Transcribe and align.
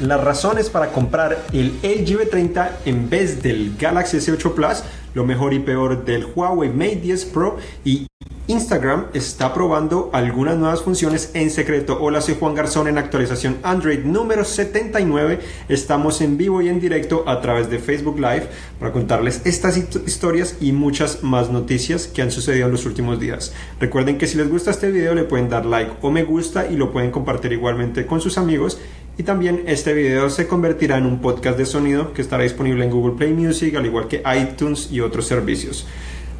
las 0.00 0.22
razones 0.22 0.70
para 0.70 0.92
comprar 0.92 1.46
el 1.52 1.78
LG 1.82 2.18
V30 2.18 2.70
en 2.84 3.08
vez 3.08 3.42
del 3.42 3.76
Galaxy 3.78 4.18
S8 4.18 4.52
Plus, 4.52 4.82
lo 5.14 5.24
mejor 5.24 5.54
y 5.54 5.58
peor 5.58 6.04
del 6.04 6.26
Huawei 6.34 6.70
Mate 6.70 6.96
10 6.96 7.24
Pro 7.26 7.56
y 7.84 8.06
Instagram 8.48 9.06
está 9.12 9.52
probando 9.52 10.10
algunas 10.12 10.56
nuevas 10.56 10.82
funciones 10.82 11.30
en 11.34 11.50
secreto. 11.50 11.98
Hola, 12.00 12.20
soy 12.20 12.36
Juan 12.38 12.54
Garzón 12.54 12.86
en 12.86 12.96
actualización 12.96 13.56
Android 13.64 14.04
número 14.04 14.44
79. 14.44 15.40
Estamos 15.68 16.20
en 16.20 16.36
vivo 16.36 16.62
y 16.62 16.68
en 16.68 16.78
directo 16.78 17.24
a 17.26 17.40
través 17.40 17.70
de 17.70 17.80
Facebook 17.80 18.20
Live 18.20 18.48
para 18.78 18.92
contarles 18.92 19.40
estas 19.44 19.76
historias 19.76 20.58
y 20.60 20.70
muchas 20.70 21.24
más 21.24 21.50
noticias 21.50 22.06
que 22.06 22.22
han 22.22 22.30
sucedido 22.30 22.66
en 22.66 22.72
los 22.72 22.86
últimos 22.86 23.18
días. 23.18 23.52
Recuerden 23.80 24.16
que 24.16 24.28
si 24.28 24.36
les 24.36 24.48
gusta 24.48 24.70
este 24.70 24.92
video 24.92 25.14
le 25.14 25.24
pueden 25.24 25.48
dar 25.48 25.66
like 25.66 25.94
o 26.02 26.12
me 26.12 26.22
gusta 26.22 26.68
y 26.70 26.76
lo 26.76 26.92
pueden 26.92 27.10
compartir 27.10 27.52
igualmente 27.52 28.06
con 28.06 28.20
sus 28.20 28.38
amigos. 28.38 28.78
Y 29.18 29.22
también 29.22 29.64
este 29.66 29.94
video 29.94 30.28
se 30.28 30.46
convertirá 30.46 30.98
en 30.98 31.06
un 31.06 31.20
podcast 31.20 31.56
de 31.56 31.64
sonido 31.64 32.12
que 32.12 32.22
estará 32.22 32.42
disponible 32.42 32.84
en 32.84 32.90
Google 32.90 33.16
Play 33.16 33.32
Music, 33.32 33.74
al 33.74 33.86
igual 33.86 34.08
que 34.08 34.22
iTunes 34.38 34.90
y 34.90 35.00
otros 35.00 35.26
servicios. 35.26 35.86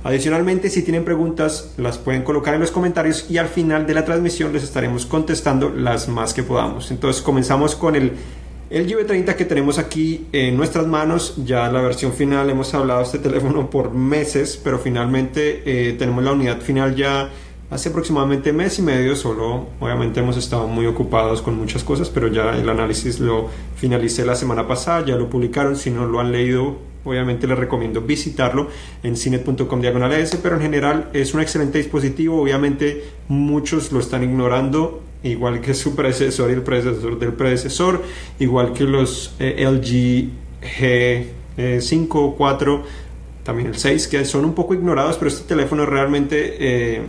Adicionalmente, 0.04 0.68
si 0.68 0.82
tienen 0.82 1.04
preguntas, 1.04 1.72
las 1.78 1.98
pueden 1.98 2.22
colocar 2.22 2.54
en 2.54 2.60
los 2.60 2.70
comentarios 2.70 3.30
y 3.30 3.38
al 3.38 3.48
final 3.48 3.86
de 3.86 3.94
la 3.94 4.04
transmisión 4.04 4.52
les 4.52 4.62
estaremos 4.62 5.06
contestando 5.06 5.70
las 5.70 6.08
más 6.08 6.34
que 6.34 6.42
podamos. 6.42 6.90
Entonces, 6.90 7.22
comenzamos 7.22 7.74
con 7.74 7.96
el 7.96 8.12
el 8.68 8.88
GV30 8.88 9.36
que 9.36 9.44
tenemos 9.44 9.78
aquí 9.78 10.26
en 10.32 10.56
nuestras 10.56 10.88
manos, 10.88 11.34
ya 11.44 11.70
la 11.70 11.80
versión 11.80 12.12
final, 12.12 12.50
hemos 12.50 12.74
hablado 12.74 12.98
de 12.98 13.06
este 13.06 13.18
teléfono 13.20 13.70
por 13.70 13.92
meses, 13.92 14.60
pero 14.62 14.80
finalmente 14.80 15.62
eh, 15.64 15.92
tenemos 15.92 16.24
la 16.24 16.32
unidad 16.32 16.60
final 16.60 16.96
ya 16.96 17.30
hace 17.70 17.88
aproximadamente 17.88 18.52
mes 18.52 18.78
y 18.78 18.82
medio, 18.82 19.16
solo 19.16 19.66
obviamente 19.80 20.20
hemos 20.20 20.36
estado 20.36 20.66
muy 20.68 20.86
ocupados 20.86 21.42
con 21.42 21.56
muchas 21.56 21.82
cosas, 21.82 22.10
pero 22.10 22.28
ya 22.28 22.56
el 22.56 22.68
análisis 22.68 23.20
lo 23.20 23.48
finalicé 23.76 24.24
la 24.24 24.36
semana 24.36 24.68
pasada, 24.68 25.06
ya 25.06 25.16
lo 25.16 25.28
publicaron, 25.28 25.76
si 25.76 25.90
no 25.90 26.06
lo 26.06 26.20
han 26.20 26.32
leído 26.32 26.76
obviamente 27.06 27.46
les 27.46 27.56
recomiendo 27.56 28.02
visitarlo 28.02 28.68
en 29.02 29.16
cinet.com 29.16 29.80
diagonal 29.80 30.12
S, 30.12 30.38
pero 30.42 30.56
en 30.56 30.62
general 30.62 31.10
es 31.12 31.32
un 31.34 31.40
excelente 31.40 31.78
dispositivo, 31.78 32.42
obviamente 32.42 33.04
muchos 33.28 33.92
lo 33.92 34.00
están 34.00 34.24
ignorando, 34.24 35.02
igual 35.22 35.60
que 35.60 35.72
su 35.72 35.94
predecesor 35.94 36.50
y 36.50 36.54
el 36.54 36.62
predecesor 36.62 37.18
del 37.18 37.32
predecesor, 37.32 38.02
igual 38.38 38.72
que 38.72 38.84
los 38.84 39.34
eh, 39.38 39.64
LG 39.64 40.46
G5, 41.58 42.34
4, 42.36 42.84
también 43.44 43.68
el 43.68 43.76
6, 43.76 44.08
que 44.08 44.24
son 44.24 44.44
un 44.44 44.54
poco 44.54 44.74
ignorados, 44.74 45.16
pero 45.16 45.28
este 45.28 45.46
teléfono 45.46 45.86
realmente... 45.86 46.56
Eh, 46.58 47.02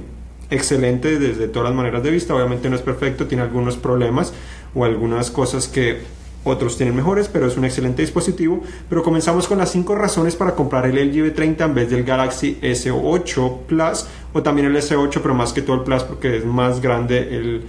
excelente 0.50 1.20
desde 1.20 1.48
todas 1.48 1.70
las 1.70 1.76
maneras 1.76 2.04
de 2.04 2.12
vista. 2.12 2.36
Obviamente 2.36 2.70
no 2.70 2.76
es 2.76 2.82
perfecto, 2.82 3.28
tiene 3.28 3.44
algunos 3.44 3.78
problemas 3.78 4.34
o 4.76 4.86
algunas 4.86 5.32
cosas 5.32 5.68
que 5.68 6.02
otros 6.44 6.78
tienen 6.78 6.96
mejores, 6.96 7.28
pero 7.28 7.48
es 7.48 7.58
un 7.58 7.66
excelente 7.66 8.02
dispositivo. 8.02 8.62
Pero 8.90 9.04
comenzamos 9.04 9.48
con 9.48 9.58
las 9.58 9.72
5 9.72 9.96
razones 9.96 10.36
para 10.36 10.56
comprar 10.56 10.86
el 10.86 10.96
LG 10.96 11.36
V30 11.36 11.66
en 11.66 11.74
vez 11.74 11.90
del 11.90 12.04
Galaxy 12.04 12.58
S8 12.62 13.66
Plus 13.68 14.06
o 14.34 14.42
también 14.42 14.68
el 14.68 14.76
S8, 14.76 15.20
pero 15.22 15.34
más 15.34 15.54
que 15.54 15.62
todo 15.62 15.78
el 15.78 15.84
Plus 15.84 16.04
porque 16.04 16.38
es 16.38 16.46
más 16.46 16.82
grande. 16.82 17.20
El, 17.20 17.64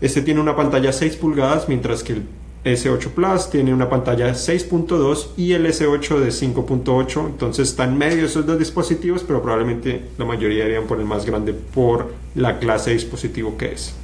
este 0.00 0.22
tiene 0.22 0.40
una 0.40 0.54
pantalla 0.56 0.92
6 0.92 1.16
pulgadas, 1.16 1.68
mientras 1.68 2.02
que 2.02 2.14
el 2.14 2.22
S8 2.64 3.10
Plus 3.10 3.50
tiene 3.50 3.74
una 3.74 3.90
pantalla 3.90 4.32
6.2 4.32 5.28
y 5.36 5.52
el 5.52 5.66
S8 5.66 6.18
de 6.18 6.28
5.8. 6.28 7.26
Entonces 7.26 7.68
está 7.68 7.84
en 7.84 7.98
medio 7.98 8.24
esos 8.24 8.46
dos 8.46 8.58
dispositivos, 8.58 9.22
pero 9.22 9.42
probablemente 9.42 10.02
la 10.16 10.24
mayoría 10.24 10.64
irían 10.64 10.84
por 10.84 10.98
el 10.98 11.04
más 11.04 11.26
grande 11.26 11.52
por 11.52 12.14
la 12.34 12.58
clase 12.58 12.90
de 12.90 12.96
dispositivo 12.96 13.56
que 13.58 13.72
es. 13.72 13.94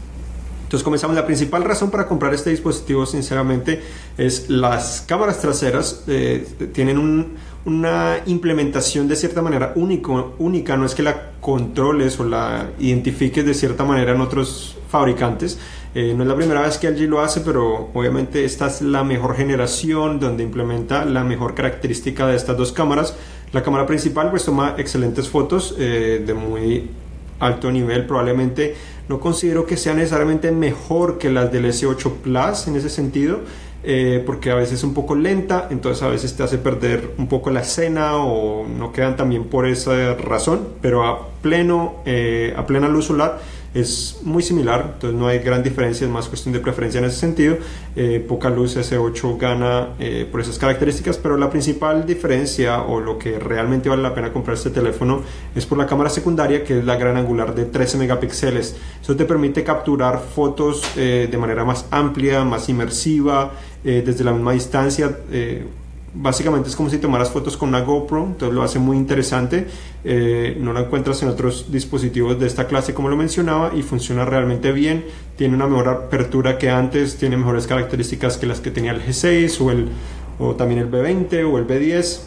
Entonces 0.71 0.85
comenzamos, 0.85 1.17
la 1.17 1.27
principal 1.27 1.65
razón 1.65 1.91
para 1.91 2.07
comprar 2.07 2.33
este 2.33 2.51
dispositivo 2.51 3.05
sinceramente 3.05 3.83
es 4.17 4.49
las 4.49 5.01
cámaras 5.01 5.41
traseras 5.41 6.05
eh, 6.07 6.47
tienen 6.73 7.35
una 7.65 8.19
implementación 8.27 9.09
de 9.09 9.17
cierta 9.17 9.43
manera 9.43 9.73
único, 9.75 10.37
única, 10.39 10.77
no 10.77 10.87
es 10.87 10.95
que 10.95 11.03
la 11.03 11.33
controles 11.41 12.21
o 12.21 12.25
la 12.25 12.71
identifiques 12.79 13.45
de 13.45 13.53
cierta 13.53 13.83
manera 13.83 14.13
en 14.13 14.21
otros 14.21 14.77
fabricantes. 14.89 15.59
Eh, 15.93 16.15
no 16.17 16.23
es 16.23 16.29
la 16.29 16.37
primera 16.37 16.63
vez 16.63 16.79
que 16.79 16.89
LG 16.89 17.09
lo 17.09 17.21
hace, 17.21 17.41
pero 17.41 17.91
obviamente 17.93 18.45
esta 18.45 18.69
es 18.69 18.81
la 18.81 19.03
mejor 19.03 19.35
generación 19.35 20.21
donde 20.21 20.45
implementa 20.45 21.05
la 21.05 21.25
mejor 21.25 21.55
característica 21.55 22.29
de 22.29 22.37
estas 22.37 22.57
dos 22.57 22.73
cámaras. 22.73 23.17
La 23.53 23.65
cámara 23.65 23.87
principal 23.87 24.31
pues 24.31 24.45
toma 24.45 24.77
excelentes 24.79 25.29
fotos 25.29 25.75
eh, 25.79 26.23
de 26.25 26.35
muy 26.35 26.91
alto 27.41 27.73
nivel, 27.73 28.07
probablemente 28.07 28.77
no 29.09 29.19
considero 29.19 29.67
que 29.67 29.77
sea 29.77 29.95
necesariamente 29.95 30.53
mejor 30.53 31.19
que 31.19 31.31
las 31.31 31.51
del 31.51 31.65
S8 31.65 32.13
Plus 32.23 32.69
en 32.69 32.77
ese 32.77 32.89
sentido, 32.89 33.41
eh, 33.83 34.23
porque 34.25 34.53
a 34.53 34.55
veces 34.55 34.75
es 34.75 34.85
un 34.85 34.95
poco 34.95 35.17
lenta, 35.17 35.67
entonces 35.71 36.05
a 36.05 36.09
veces 36.09 36.37
te 36.37 36.45
hace 36.45 36.59
perder 36.59 37.15
un 37.19 37.27
poco 37.27 37.51
la 37.51 37.63
escena 37.63 38.19
o 38.19 38.69
no 38.69 38.93
quedan 38.93 39.17
también 39.17 39.45
por 39.45 39.67
esa 39.67 40.15
razón, 40.15 40.69
pero 40.81 41.05
a 41.05 41.29
pleno, 41.43 42.05
a 42.57 42.67
plena 42.67 42.87
luz 42.87 43.07
solar 43.07 43.41
es 43.73 44.19
muy 44.25 44.43
similar, 44.43 44.93
entonces 44.95 45.19
no 45.19 45.29
hay 45.29 45.39
gran 45.39 45.63
diferencia, 45.63 46.05
es 46.05 46.13
más 46.13 46.29
cuestión 46.29 46.53
de 46.53 46.61
preferencia 46.61 46.99
en 46.99 47.05
ese 47.05 47.19
sentido. 47.19 47.57
Eh, 47.95 48.25
poca 48.27 48.51
luz 48.51 48.77
S8 48.77 49.39
gana 49.39 49.91
eh, 49.99 50.27
por 50.31 50.41
esas 50.41 50.59
características, 50.59 51.19
pero 51.19 51.37
la 51.37 51.51
principal 51.51 52.05
diferencia 52.05 52.83
o 52.83 53.01
lo 53.01 53.19
que 53.19 53.39
realmente 53.39 53.89
vale 53.89 54.03
la 54.03 54.15
pena 54.15 54.33
comprar 54.33 54.57
este 54.57 54.71
teléfono 54.71 55.23
es 55.55 55.67
por 55.67 55.79
la 55.79 55.87
cámara 55.87 56.11
secundaria, 56.11 56.65
que 56.65 56.81
es 56.81 56.85
la 56.85 56.97
gran 56.97 57.17
angular 57.17 57.55
de 57.55 57.65
13 57.65 57.99
megapíxeles. 57.99 58.77
Eso 59.01 59.15
te 59.15 59.25
permite 59.25 59.63
capturar 59.63 60.21
fotos 60.21 60.83
eh, 60.97 61.29
de 61.31 61.39
manera 61.39 61.65
más 61.65 61.87
amplia, 61.91 62.45
más 62.45 62.69
inmersiva, 62.69 63.53
desde 63.83 64.25
la 64.25 64.33
misma 64.33 64.53
distancia 64.53 65.17
básicamente 66.15 66.69
es 66.69 66.77
como 66.77 66.91
si 66.91 66.99
tomaras 66.99 67.31
fotos 67.31 67.57
con 67.57 67.69
una 67.69 67.81
GoPro, 67.81 68.25
entonces 68.27 68.55
lo 68.55 68.63
hace 68.63 68.79
muy 68.79 68.97
interesante. 68.97 69.67
Eh, 70.05 70.57
no 70.61 70.73
lo 70.73 70.81
encuentras 70.81 71.23
en 71.23 71.29
otros 71.29 71.71
dispositivos 71.71 72.39
de 72.39 72.47
esta 72.47 72.67
clase, 72.67 72.95
como 72.95 73.09
lo 73.09 73.17
mencionaba, 73.17 73.73
y 73.75 73.83
funciona 73.83 74.25
realmente 74.25 74.73
bien. 74.73 75.05
Tiene 75.37 75.55
una 75.55 75.67
mejor 75.67 75.89
apertura 75.89 76.59
que 76.59 76.71
antes, 76.71 77.17
tiene 77.17 77.37
mejores 77.37 77.67
características 77.67 78.39
que 78.39 78.47
las 78.47 78.61
que 78.61 78.71
tenía 78.71 78.93
el 78.93 79.03
G6 79.03 79.61
o, 79.61 79.71
el, 79.71 79.89
o 80.39 80.55
también 80.55 80.81
el 80.81 80.91
B20 80.91 81.51
o 81.51 81.59
el 81.59 81.67
B10. 81.67 82.21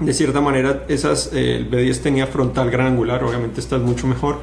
De 0.00 0.12
cierta 0.12 0.40
manera, 0.40 0.84
esas, 0.88 1.30
eh, 1.32 1.56
el 1.56 1.70
B10 1.70 2.02
tenía 2.02 2.26
frontal 2.26 2.70
gran 2.70 2.88
angular, 2.88 3.22
obviamente 3.22 3.60
esta 3.60 3.76
es 3.76 3.82
mucho 3.82 4.08
mejor, 4.08 4.40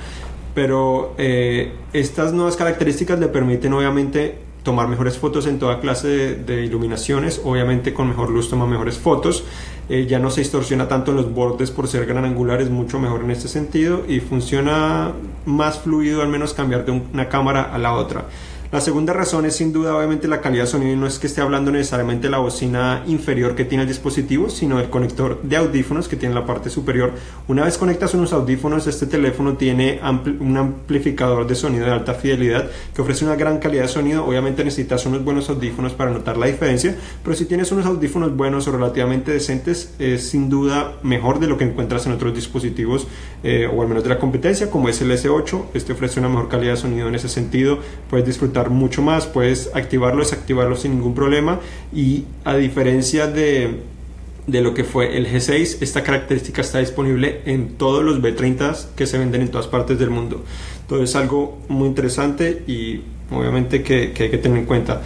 pero 0.56 1.13
eh, 1.18 1.74
estas 1.92 2.31
nuevas 2.31 2.56
características 2.56 3.19
le 3.19 3.28
permiten 3.28 3.74
obviamente 3.74 4.50
tomar 4.63 4.88
mejores 4.88 5.17
fotos 5.17 5.47
en 5.47 5.59
toda 5.59 5.79
clase 5.79 6.35
de, 6.35 6.66
iluminaciones, 6.66 7.41
obviamente 7.44 7.94
con 7.94 8.07
mejor 8.07 8.29
luz 8.29 8.49
toma 8.49 8.67
mejores 8.67 8.97
fotos, 8.97 9.44
eh, 9.89 10.05
ya 10.07 10.19
no 10.19 10.29
se 10.29 10.41
distorsiona 10.41 10.88
tanto 10.88 11.11
en 11.11 11.17
los 11.17 11.33
bordes 11.33 11.72
por 11.72 11.88
ser 11.88 12.05
gran 12.05 12.25
angular, 12.25 12.61
es 12.61 12.69
mucho 12.69 13.00
mejor 13.00 13.21
en 13.21 13.31
este 13.31 13.47
sentido 13.47 14.03
y 14.07 14.19
funciona 14.19 15.13
más 15.45 15.79
fluido 15.79 16.21
al 16.21 16.29
menos 16.29 16.53
cambiar 16.53 16.85
de 16.85 16.91
una 16.91 17.27
cámara 17.29 17.73
a 17.73 17.77
la 17.77 17.94
otra. 17.94 18.25
La 18.71 18.79
segunda 18.79 19.11
razón 19.11 19.45
es 19.45 19.57
sin 19.57 19.73
duda 19.73 19.97
obviamente 19.97 20.29
la 20.29 20.39
calidad 20.39 20.63
de 20.63 20.69
sonido 20.69 20.93
y 20.93 20.95
no 20.95 21.05
es 21.05 21.19
que 21.19 21.27
esté 21.27 21.41
hablando 21.41 21.71
necesariamente 21.71 22.27
de 22.27 22.31
la 22.31 22.37
bocina 22.37 23.03
inferior 23.05 23.53
que 23.53 23.65
tiene 23.65 23.81
el 23.81 23.87
dispositivo, 23.89 24.49
sino 24.49 24.79
el 24.79 24.89
conector 24.89 25.41
de 25.43 25.57
audífonos 25.57 26.07
que 26.07 26.15
tiene 26.15 26.33
la 26.33 26.45
parte 26.45 26.69
superior. 26.69 27.11
Una 27.49 27.65
vez 27.65 27.77
conectas 27.77 28.13
unos 28.13 28.31
audífonos, 28.31 28.87
este 28.87 29.07
teléfono 29.07 29.57
tiene 29.57 29.99
un 30.39 30.55
amplificador 30.55 31.45
de 31.47 31.55
sonido 31.55 31.85
de 31.85 31.91
alta 31.91 32.13
fidelidad 32.13 32.71
que 32.95 33.01
ofrece 33.01 33.25
una 33.25 33.35
gran 33.35 33.59
calidad 33.59 33.81
de 33.81 33.87
sonido. 33.89 34.25
Obviamente 34.25 34.63
necesitas 34.63 35.05
unos 35.05 35.21
buenos 35.25 35.49
audífonos 35.49 35.91
para 35.91 36.11
notar 36.11 36.38
la 36.38 36.45
diferencia, 36.45 36.95
pero 37.25 37.35
si 37.35 37.43
tienes 37.43 37.73
unos 37.73 37.85
audífonos 37.85 38.38
buenos 38.38 38.69
o 38.69 38.71
relativamente 38.71 39.33
decentes, 39.33 39.95
es 39.99 40.29
sin 40.29 40.49
duda 40.49 40.93
mejor 41.03 41.41
de 41.41 41.47
lo 41.47 41.57
que 41.57 41.65
encuentras 41.65 42.05
en 42.05 42.13
otros 42.13 42.33
dispositivos 42.33 43.05
eh, 43.43 43.67
o 43.67 43.81
al 43.81 43.89
menos 43.89 44.03
de 44.03 44.09
la 44.11 44.17
competencia 44.17 44.71
como 44.71 44.88
es 44.88 45.01
el 45.01 45.11
S8. 45.11 45.65
Este 45.73 45.91
ofrece 45.91 46.21
una 46.21 46.29
mejor 46.29 46.47
calidad 46.47 46.71
de 46.71 46.77
sonido 46.77 47.09
en 47.09 47.15
ese 47.15 47.27
sentido. 47.27 47.79
Puedes 48.09 48.25
disfrutar 48.25 48.61
mucho 48.69 49.02
más, 49.02 49.25
puedes 49.25 49.72
activarlo, 49.74 50.24
desactivarlo 50.24 50.75
sin 50.75 50.96
ningún 50.96 51.16
problema 51.16 51.60
y 51.94 52.25
a 52.46 52.56
diferencia 52.56 53.28
de, 53.28 53.81
de 54.48 54.62
lo 54.62 54.74
que 54.74 54.84
fue 54.84 55.18
el 55.18 55.28
G6, 55.28 55.78
esta 55.81 56.04
característica 56.04 56.62
está 56.62 56.80
disponible 56.80 57.42
en 57.46 57.75
todos 57.78 58.04
los 58.04 58.22
B30 58.22 58.94
que 58.96 59.08
se 59.08 59.18
venden 59.18 59.42
en 59.42 59.50
todas 59.50 59.68
partes 59.68 59.98
del 60.00 60.10
mundo. 60.10 60.44
Entonces 60.81 61.10
es 61.10 61.16
algo 61.16 61.60
muy 61.68 61.88
interesante 61.88 62.63
y 62.68 63.02
obviamente 63.31 63.84
que, 63.84 64.12
que 64.12 64.24
hay 64.24 64.30
que 64.30 64.38
tener 64.38 64.60
en 64.60 64.66
cuenta. 64.66 65.02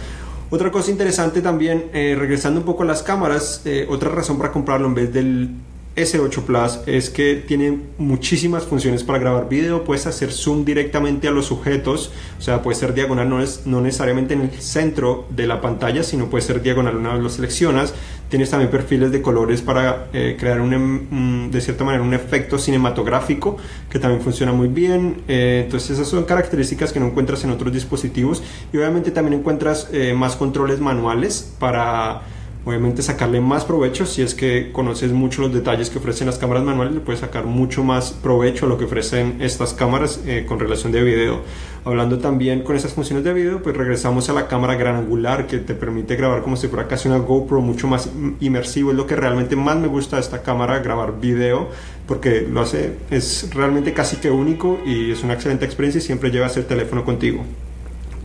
Otra 0.48 0.70
cosa 0.70 0.92
interesante 0.92 1.42
también, 1.42 1.86
eh, 1.92 2.14
regresando 2.16 2.60
un 2.60 2.66
poco 2.66 2.84
a 2.84 2.86
las 2.86 3.02
cámaras, 3.02 3.62
eh, 3.64 3.86
otra 3.88 4.10
razón 4.10 4.38
para 4.38 4.52
comprarlo 4.52 4.86
en 4.86 4.94
vez 4.94 5.12
del 5.12 5.50
S8 5.96 6.42
Plus 6.42 6.78
es 6.86 7.08
que 7.08 7.36
tiene 7.36 7.78
muchísimas 7.96 8.64
funciones 8.64 9.02
para 9.02 9.18
grabar 9.18 9.48
video. 9.48 9.82
Puedes 9.82 10.06
hacer 10.06 10.30
zoom 10.30 10.64
directamente 10.66 11.26
a 11.26 11.30
los 11.30 11.46
sujetos, 11.46 12.12
o 12.38 12.42
sea, 12.42 12.62
puede 12.62 12.76
ser 12.76 12.92
diagonal, 12.92 13.30
no, 13.30 13.40
es, 13.40 13.66
no 13.66 13.80
necesariamente 13.80 14.34
en 14.34 14.42
el 14.42 14.50
centro 14.52 15.26
de 15.30 15.46
la 15.46 15.62
pantalla, 15.62 16.02
sino 16.02 16.28
puede 16.28 16.44
ser 16.44 16.60
diagonal 16.60 16.96
una 16.96 17.14
vez 17.14 17.22
lo 17.22 17.30
seleccionas. 17.30 17.94
Tienes 18.28 18.50
también 18.50 18.70
perfiles 18.70 19.10
de 19.10 19.22
colores 19.22 19.62
para 19.62 20.08
eh, 20.12 20.36
crear 20.38 20.60
un, 20.60 20.74
em, 20.74 21.50
de 21.50 21.60
cierta 21.60 21.84
manera 21.84 22.02
un 22.02 22.12
efecto 22.12 22.58
cinematográfico 22.58 23.56
que 23.88 23.98
también 23.98 24.20
funciona 24.20 24.52
muy 24.52 24.68
bien. 24.68 25.22
Eh, 25.28 25.62
entonces 25.64 25.92
esas 25.92 26.08
son 26.08 26.24
características 26.24 26.92
que 26.92 27.00
no 27.00 27.06
encuentras 27.06 27.42
en 27.44 27.50
otros 27.50 27.72
dispositivos 27.72 28.42
y 28.72 28.76
obviamente 28.76 29.12
también 29.12 29.38
encuentras 29.38 29.88
eh, 29.92 30.12
más 30.12 30.36
controles 30.36 30.80
manuales 30.80 31.54
para 31.58 32.22
obviamente 32.66 33.00
sacarle 33.00 33.40
más 33.40 33.64
provecho 33.64 34.06
si 34.06 34.22
es 34.22 34.34
que 34.34 34.72
conoces 34.72 35.12
mucho 35.12 35.40
los 35.40 35.54
detalles 35.54 35.88
que 35.88 35.98
ofrecen 35.98 36.26
las 36.26 36.36
cámaras 36.36 36.64
manuales 36.64 36.94
le 36.94 37.00
puedes 37.00 37.20
sacar 37.20 37.46
mucho 37.46 37.84
más 37.84 38.10
provecho 38.10 38.66
a 38.66 38.68
lo 38.68 38.76
que 38.76 38.86
ofrecen 38.86 39.40
estas 39.40 39.72
cámaras 39.72 40.20
eh, 40.26 40.44
con 40.48 40.58
relación 40.58 40.90
de 40.90 41.00
video. 41.04 41.42
Hablando 41.84 42.18
también 42.18 42.62
con 42.62 42.74
esas 42.74 42.92
funciones 42.92 43.24
de 43.24 43.32
video 43.32 43.62
pues 43.62 43.76
regresamos 43.76 44.28
a 44.30 44.32
la 44.32 44.48
cámara 44.48 44.74
gran 44.74 44.96
angular 44.96 45.46
que 45.46 45.58
te 45.58 45.74
permite 45.74 46.16
grabar 46.16 46.42
como 46.42 46.56
si 46.56 46.66
fuera 46.66 46.88
casi 46.88 47.06
una 47.06 47.18
GoPro 47.18 47.60
mucho 47.60 47.86
más 47.86 48.10
inmersivo. 48.40 48.90
Es 48.90 48.96
lo 48.96 49.06
que 49.06 49.14
realmente 49.14 49.54
más 49.54 49.76
me 49.76 49.86
gusta 49.86 50.16
de 50.16 50.22
esta 50.22 50.42
cámara 50.42 50.80
grabar 50.80 51.20
video 51.20 51.68
porque 52.08 52.40
lo 52.40 52.62
hace 52.62 52.98
es 53.12 53.48
realmente 53.54 53.92
casi 53.92 54.16
que 54.16 54.32
único 54.32 54.80
y 54.84 55.12
es 55.12 55.22
una 55.22 55.34
excelente 55.34 55.64
experiencia 55.64 56.00
y 56.00 56.02
siempre 56.02 56.32
llevas 56.32 56.56
el 56.56 56.66
teléfono 56.66 57.04
contigo 57.04 57.44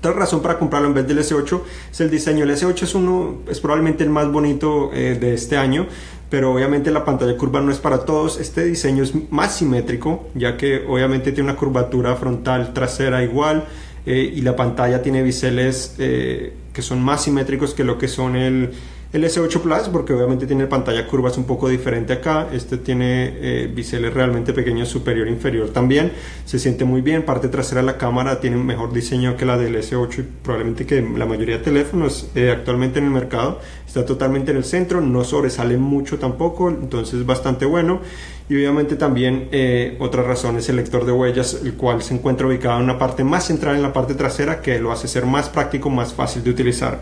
otra 0.01 0.13
razón 0.13 0.41
para 0.41 0.57
comprarlo 0.57 0.87
en 0.87 0.95
vez 0.95 1.07
del 1.07 1.19
S8 1.19 1.61
es 1.91 2.01
el 2.01 2.09
diseño. 2.09 2.43
El 2.43 2.49
S8 2.49 2.81
es 2.81 2.95
uno, 2.95 3.41
es 3.47 3.59
probablemente 3.59 4.03
el 4.03 4.09
más 4.09 4.31
bonito 4.31 4.89
eh, 4.93 5.15
de 5.19 5.35
este 5.35 5.57
año, 5.57 5.85
pero 6.27 6.51
obviamente 6.51 6.89
la 6.89 7.05
pantalla 7.05 7.37
curva 7.37 7.61
no 7.61 7.71
es 7.71 7.77
para 7.77 8.03
todos. 8.03 8.39
Este 8.39 8.65
diseño 8.65 9.03
es 9.03 9.13
más 9.31 9.57
simétrico, 9.57 10.27
ya 10.33 10.57
que 10.57 10.83
obviamente 10.87 11.31
tiene 11.31 11.51
una 11.51 11.59
curvatura 11.59 12.15
frontal 12.15 12.73
trasera 12.73 13.23
igual 13.23 13.65
eh, 14.07 14.33
y 14.35 14.41
la 14.41 14.55
pantalla 14.55 15.03
tiene 15.03 15.21
biseles 15.21 15.93
eh, 15.99 16.51
que 16.73 16.81
son 16.81 17.03
más 17.03 17.23
simétricos 17.25 17.75
que 17.75 17.83
lo 17.83 17.99
que 17.99 18.07
son 18.07 18.35
el 18.35 18.71
el 19.13 19.25
S8 19.25 19.59
Plus, 19.59 19.89
porque 19.91 20.13
obviamente 20.13 20.47
tiene 20.47 20.67
pantalla 20.67 21.05
curva, 21.05 21.29
es 21.29 21.37
un 21.37 21.43
poco 21.43 21.67
diferente 21.67 22.13
acá. 22.13 22.47
Este 22.53 22.77
tiene 22.77 23.33
eh, 23.41 23.71
biseles 23.73 24.13
realmente 24.13 24.53
pequeños, 24.53 24.87
superior 24.87 25.27
e 25.27 25.31
inferior 25.31 25.69
también. 25.69 26.13
Se 26.45 26.57
siente 26.59 26.85
muy 26.85 27.01
bien. 27.01 27.23
Parte 27.23 27.49
trasera 27.49 27.81
de 27.81 27.87
la 27.87 27.97
cámara 27.97 28.39
tiene 28.39 28.55
un 28.55 28.65
mejor 28.65 28.93
diseño 28.93 29.35
que 29.35 29.45
la 29.45 29.57
del 29.57 29.75
S8 29.75 30.19
y 30.19 30.25
probablemente 30.43 30.85
que 30.85 31.01
la 31.01 31.25
mayoría 31.25 31.57
de 31.57 31.63
teléfonos 31.63 32.29
eh, 32.35 32.51
actualmente 32.51 32.99
en 32.99 33.05
el 33.05 33.11
mercado. 33.11 33.59
Está 33.85 34.05
totalmente 34.05 34.51
en 34.51 34.57
el 34.57 34.63
centro, 34.63 35.01
no 35.01 35.25
sobresale 35.25 35.75
mucho 35.75 36.17
tampoco, 36.17 36.69
entonces 36.69 37.19
es 37.19 37.25
bastante 37.25 37.65
bueno. 37.65 37.99
Y 38.47 38.55
obviamente 38.55 38.95
también 38.95 39.49
eh, 39.51 39.97
otra 39.99 40.23
razón 40.23 40.55
es 40.55 40.69
el 40.69 40.77
lector 40.77 41.05
de 41.05 41.11
huellas, 41.11 41.59
el 41.63 41.73
cual 41.73 42.01
se 42.01 42.13
encuentra 42.13 42.47
ubicado 42.47 42.77
en 42.77 42.85
una 42.85 42.97
parte 42.97 43.25
más 43.25 43.45
central 43.45 43.75
en 43.75 43.81
la 43.81 43.91
parte 43.91 44.13
trasera 44.13 44.61
que 44.61 44.79
lo 44.79 44.93
hace 44.93 45.09
ser 45.09 45.25
más 45.25 45.49
práctico, 45.49 45.89
más 45.89 46.13
fácil 46.13 46.45
de 46.45 46.49
utilizar. 46.51 46.99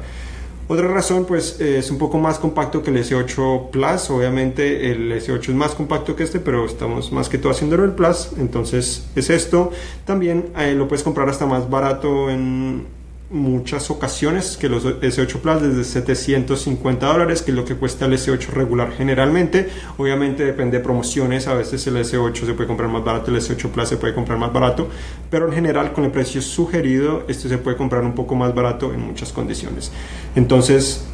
Otra 0.71 0.87
razón, 0.87 1.25
pues 1.25 1.59
es 1.59 1.89
un 1.89 1.97
poco 1.97 2.19
más 2.19 2.37
compacto 2.37 2.83
que 2.83 2.91
el 2.91 2.97
S8 2.97 3.71
Plus. 3.71 4.11
Obviamente 4.11 4.91
el 4.91 5.11
S8 5.11 5.49
es 5.49 5.55
más 5.55 5.73
compacto 5.73 6.15
que 6.15 6.21
este, 6.21 6.39
pero 6.39 6.63
estamos 6.63 7.11
más 7.11 7.27
que 7.27 7.39
todo 7.39 7.51
haciéndolo 7.51 7.85
el 7.85 7.93
Plus. 7.93 8.29
Entonces 8.37 9.09
es 9.15 9.31
esto. 9.31 9.71
También 10.05 10.51
eh, 10.55 10.73
lo 10.75 10.87
puedes 10.87 11.03
comprar 11.03 11.27
hasta 11.27 11.47
más 11.47 11.67
barato 11.71 12.29
en 12.29 12.85
muchas 13.31 13.91
ocasiones 13.91 14.57
que 14.57 14.69
los 14.69 14.83
S8 14.85 15.39
Plus 15.39 15.61
desde 15.61 15.83
750 15.83 17.05
dólares 17.05 17.41
que 17.43 17.51
es 17.51 17.57
lo 17.57 17.63
que 17.63 17.75
cuesta 17.75 18.05
el 18.05 18.13
S8 18.13 18.47
regular 18.47 18.91
generalmente. 18.91 19.69
Obviamente 19.97 20.43
depende 20.43 20.77
de 20.77 20.83
promociones 20.83 21.47
a 21.47 21.53
veces 21.53 21.85
el 21.87 21.97
S8 21.97 22.45
se 22.45 22.53
puede 22.53 22.67
comprar 22.67 22.89
más 22.89 23.03
barato 23.03 23.29
el 23.31 23.37
S8 23.37 23.69
Plus 23.69 23.89
se 23.89 23.97
puede 23.97 24.15
comprar 24.15 24.39
más 24.39 24.51
barato 24.51 24.89
pero 25.29 25.47
en 25.47 25.53
general 25.53 25.93
con 25.93 26.05
el 26.05 26.11
precio 26.11 26.41
sugerido 26.41 27.23
este 27.27 27.49
se 27.49 27.57
puede 27.57 27.77
comprar 27.77 28.03
un 28.03 28.15
poco 28.15 28.35
más 28.35 28.53
barato 28.55 28.93
en 28.93 29.01
muchas 29.01 29.31
condiciones. 29.31 29.91
Entonces 30.35 31.05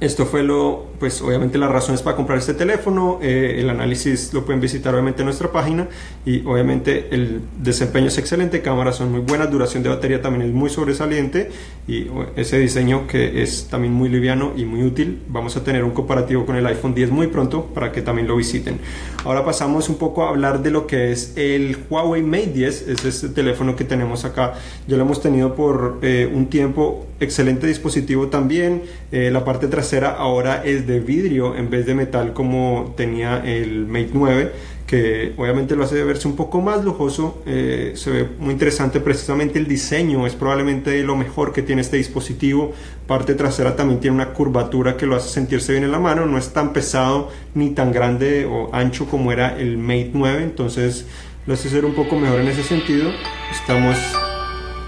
esto 0.00 0.26
fue 0.26 0.42
lo, 0.42 0.86
pues 1.04 1.20
obviamente 1.20 1.58
las 1.58 1.70
razones 1.70 2.00
para 2.00 2.16
comprar 2.16 2.38
este 2.38 2.54
teléfono, 2.54 3.18
eh, 3.20 3.56
el 3.58 3.68
análisis 3.68 4.32
lo 4.32 4.46
pueden 4.46 4.58
visitar 4.58 4.94
obviamente 4.94 5.20
en 5.20 5.26
nuestra 5.26 5.52
página 5.52 5.86
y 6.24 6.42
obviamente 6.46 7.08
el 7.10 7.42
desempeño 7.60 8.06
es 8.06 8.16
excelente, 8.16 8.62
cámaras 8.62 8.96
son 8.96 9.12
muy 9.12 9.20
buenas, 9.20 9.50
duración 9.50 9.82
de 9.82 9.90
batería 9.90 10.22
también 10.22 10.48
es 10.48 10.54
muy 10.54 10.70
sobresaliente 10.70 11.50
y 11.86 12.06
ese 12.36 12.58
diseño 12.58 13.06
que 13.06 13.42
es 13.42 13.68
también 13.68 13.92
muy 13.92 14.08
liviano 14.08 14.54
y 14.56 14.64
muy 14.64 14.82
útil. 14.82 15.20
Vamos 15.28 15.58
a 15.58 15.62
tener 15.62 15.84
un 15.84 15.90
comparativo 15.90 16.46
con 16.46 16.56
el 16.56 16.66
iPhone 16.66 16.94
10 16.94 17.10
muy 17.10 17.26
pronto 17.26 17.66
para 17.66 17.92
que 17.92 18.00
también 18.00 18.26
lo 18.26 18.36
visiten. 18.36 18.78
Ahora 19.24 19.44
pasamos 19.44 19.90
un 19.90 19.96
poco 19.96 20.24
a 20.24 20.30
hablar 20.30 20.62
de 20.62 20.70
lo 20.70 20.86
que 20.86 21.12
es 21.12 21.34
el 21.36 21.76
Huawei 21.90 22.22
Mate 22.22 22.46
10, 22.46 22.88
es 22.88 23.04
este 23.04 23.28
teléfono 23.28 23.76
que 23.76 23.84
tenemos 23.84 24.24
acá, 24.24 24.54
ya 24.86 24.96
lo 24.96 25.02
hemos 25.02 25.20
tenido 25.20 25.54
por 25.54 25.98
eh, 26.00 26.30
un 26.32 26.46
tiempo, 26.46 27.06
excelente 27.20 27.66
dispositivo 27.66 28.28
también, 28.28 28.84
eh, 29.12 29.30
la 29.30 29.44
parte 29.44 29.68
trasera 29.68 30.10
ahora 30.10 30.62
es 30.64 30.86
de 30.86 30.93
vidrio 31.00 31.56
en 31.56 31.70
vez 31.70 31.86
de 31.86 31.94
metal 31.94 32.32
como 32.32 32.94
tenía 32.96 33.44
el 33.44 33.86
Mate 33.86 34.10
9 34.12 34.52
que 34.86 35.32
obviamente 35.38 35.76
lo 35.76 35.84
hace 35.84 36.02
verse 36.04 36.28
un 36.28 36.36
poco 36.36 36.60
más 36.60 36.84
lujoso, 36.84 37.42
eh, 37.46 37.92
se 37.96 38.10
ve 38.10 38.28
muy 38.38 38.52
interesante. 38.52 39.00
Precisamente 39.00 39.58
el 39.58 39.66
diseño, 39.66 40.26
es 40.26 40.34
probablemente 40.34 41.02
lo 41.02 41.16
mejor 41.16 41.52
que 41.52 41.62
tiene 41.62 41.80
este 41.80 41.96
dispositivo, 41.96 42.72
parte 43.06 43.34
trasera 43.34 43.76
también 43.76 44.00
tiene 44.00 44.14
una 44.14 44.32
curvatura 44.32 44.96
que 44.96 45.06
lo 45.06 45.16
hace 45.16 45.30
sentirse 45.30 45.72
bien 45.72 45.84
en 45.84 45.92
la 45.92 45.98
mano, 45.98 46.26
no 46.26 46.36
es 46.36 46.52
tan 46.52 46.72
pesado 46.72 47.30
ni 47.54 47.70
tan 47.70 47.92
grande 47.92 48.44
o 48.44 48.74
ancho 48.74 49.06
como 49.06 49.32
era 49.32 49.58
el 49.58 49.78
Mate 49.78 50.10
9, 50.12 50.42
entonces 50.42 51.06
lo 51.46 51.54
hace 51.54 51.70
ser 51.70 51.84
un 51.84 51.94
poco 51.94 52.16
mejor 52.16 52.40
en 52.40 52.48
ese 52.48 52.62
sentido, 52.62 53.10
estamos 53.52 53.96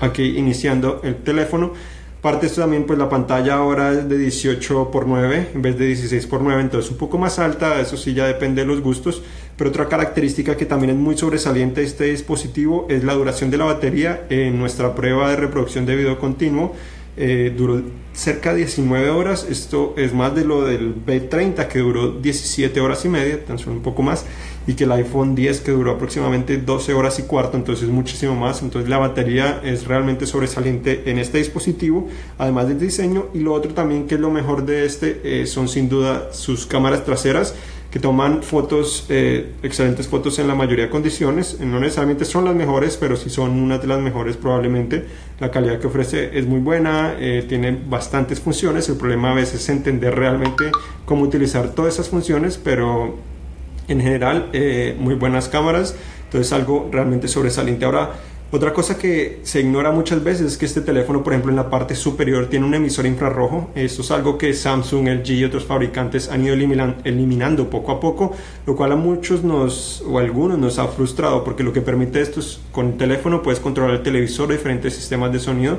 aquí 0.01 0.37
iniciando 0.37 1.01
el 1.05 1.17
teléfono, 1.17 1.73
Parte 2.27 2.47
esto 2.47 2.61
también, 2.61 2.87
pues 2.87 2.99
la 2.99 3.09
pantalla 3.09 3.55
ahora 3.55 3.93
es 3.93 4.09
de 4.09 4.19
18 4.19 4.91
x 4.93 5.03
9 5.07 5.51
en 5.55 5.63
vez 5.63 5.79
de 5.79 5.87
16 5.87 6.25
x 6.25 6.39
9, 6.43 6.61
entonces 6.61 6.91
un 6.91 6.97
poco 6.97 7.19
más 7.19 7.39
alta, 7.39 7.81
eso 7.81 7.97
sí 7.97 8.15
ya 8.15 8.27
depende 8.27 8.63
de 8.63 8.67
los 8.67 8.81
gustos. 8.81 9.23
Pero 9.57 9.71
otra 9.71 9.89
característica 9.89 10.57
que 10.57 10.67
también 10.67 10.91
es 10.91 10.97
muy 10.97 11.17
sobresaliente 11.17 11.83
de 11.83 11.87
este 11.87 12.05
dispositivo 12.07 12.89
es 12.91 13.05
la 13.05 13.15
duración 13.15 13.53
de 13.53 13.59
la 13.59 13.67
batería. 13.67 14.27
En 14.29 14.59
nuestra 14.59 14.93
prueba 14.97 15.31
de 15.31 15.37
reproducción 15.37 15.87
de 15.87 15.95
video 15.95 16.19
continuo 16.19 16.75
eh, 17.17 17.55
duró 17.57 17.81
cerca 18.13 18.51
de 18.51 18.59
19 18.59 19.09
horas. 19.11 19.47
Esto 19.49 19.95
es 19.97 20.13
más 20.13 20.35
de 20.35 20.45
lo 20.45 20.65
del 20.65 20.97
B30 20.97 21.69
que 21.69 21.79
duró 21.79 22.11
17 22.11 22.81
horas 22.81 23.05
y 23.05 23.09
media, 23.09 23.45
tan 23.45 23.61
solo 23.61 23.77
un 23.77 23.83
poco 23.83 24.03
más, 24.03 24.25
y 24.67 24.75
que 24.75 24.85
el 24.85 24.93
iPhone 24.93 25.35
10 25.35 25.61
que 25.61 25.71
duró 25.71 25.93
aproximadamente 25.93 26.57
12 26.59 26.93
horas 26.95 27.19
y 27.19 27.23
cuarto, 27.23 27.57
entonces 27.57 27.89
muchísimo 27.89 28.35
más. 28.35 28.63
Entonces 28.63 28.91
la 28.91 28.99
batería 28.99 29.61
es 29.65 29.87
realmente 29.87 30.27
sobresaliente 30.27 31.05
en 31.07 31.19
este 31.19 31.39
dispositivo, 31.39 32.09
además 32.39 32.69
del 32.69 32.79
diseño. 32.79 33.27
Y 33.33 33.41
lo 33.41 33.53
otro 33.53 33.75
también 33.75 34.07
que 34.07 34.17
es 34.17 34.21
lo 34.21 34.31
mejor 34.31 34.67
de 34.67 34.85
este 34.85 35.21
eh, 35.25 35.47
son 35.47 35.69
sin 35.69 35.89
duda 35.89 36.33
sus 36.33 36.67
cámaras 36.67 37.05
traseras 37.05 37.55
que 37.91 38.01
toman 38.01 38.43
fotos, 38.43 39.07
eh, 39.09 39.53
excelentes 39.63 40.09
fotos 40.09 40.39
en 40.39 40.49
la 40.49 40.55
mayoría 40.55 40.85
de 40.85 40.91
condiciones. 40.91 41.59
No 41.61 41.81
necesariamente 41.81 42.25
son 42.25 42.45
las 42.45 42.55
mejores, 42.55 42.97
pero 42.99 43.17
si 43.17 43.31
son 43.31 43.53
una 43.53 43.79
de 43.79 43.87
las 43.87 44.01
mejores 44.01 44.37
probablemente. 44.37 45.07
La 45.41 45.51
calidad 45.51 45.79
que 45.79 45.87
ofrece 45.87 46.37
es 46.37 46.47
muy 46.47 46.61
buena, 46.61 47.15
eh, 47.19 47.45
tiene 47.49 47.79
bastantes 47.89 48.41
funciones. 48.41 48.89
El 48.89 48.97
problema 48.97 49.31
a 49.31 49.35
veces 49.35 49.63
es 49.63 49.69
entender 49.69 50.15
realmente 50.15 50.71
cómo 51.05 51.23
utilizar 51.23 51.71
todas 51.71 51.95
esas 51.95 52.09
funciones, 52.09 52.61
pero 52.63 53.17
en 53.89 54.01
general 54.01 54.51
eh, 54.53 54.97
muy 54.99 55.15
buenas 55.15 55.49
cámaras. 55.49 55.97
Entonces 56.25 56.53
algo 56.53 56.89
realmente 56.93 57.29
sobresaliente. 57.29 57.85
Ahora, 57.85 58.13
otra 58.53 58.73
cosa 58.73 58.97
que 58.97 59.41
se 59.43 59.61
ignora 59.61 59.91
muchas 59.91 60.23
veces 60.23 60.53
es 60.53 60.57
que 60.57 60.67
este 60.67 60.81
teléfono, 60.81 61.25
por 61.25 61.33
ejemplo, 61.33 61.51
en 61.51 61.57
la 61.57 61.69
parte 61.69 61.97
superior 61.97 62.47
tiene 62.47 62.65
un 62.65 62.75
emisor 62.75 63.05
infrarrojo. 63.05 63.71
Esto 63.75 64.03
es 64.03 64.11
algo 64.13 64.39
que 64.39 64.55
Samsung, 64.55 65.09
LG 65.09 65.31
y 65.33 65.45
otros 65.45 65.65
fabricantes 65.65 66.31
han 66.31 66.45
ido 66.45 66.55
eliminando 66.55 67.69
poco 67.69 67.91
a 67.91 67.99
poco, 67.99 68.37
lo 68.65 68.77
cual 68.77 68.93
a 68.93 68.97
muchos 68.97 69.43
nos 69.43 70.01
o 70.07 70.19
a 70.19 70.23
algunos 70.23 70.59
nos 70.59 70.79
ha 70.79 70.87
frustrado 70.87 71.43
porque 71.43 71.65
lo 71.65 71.73
que 71.73 71.81
permite 71.81 72.21
esto 72.21 72.39
es 72.39 72.61
con 72.71 72.87
el 72.87 72.97
teléfono 72.97 73.43
puedes 73.43 73.59
controlar 73.59 73.97
el 73.97 74.03
televisor 74.05 74.49
diferentes 74.49 74.95
sistemas 74.95 75.33
de 75.33 75.41
sonido 75.41 75.79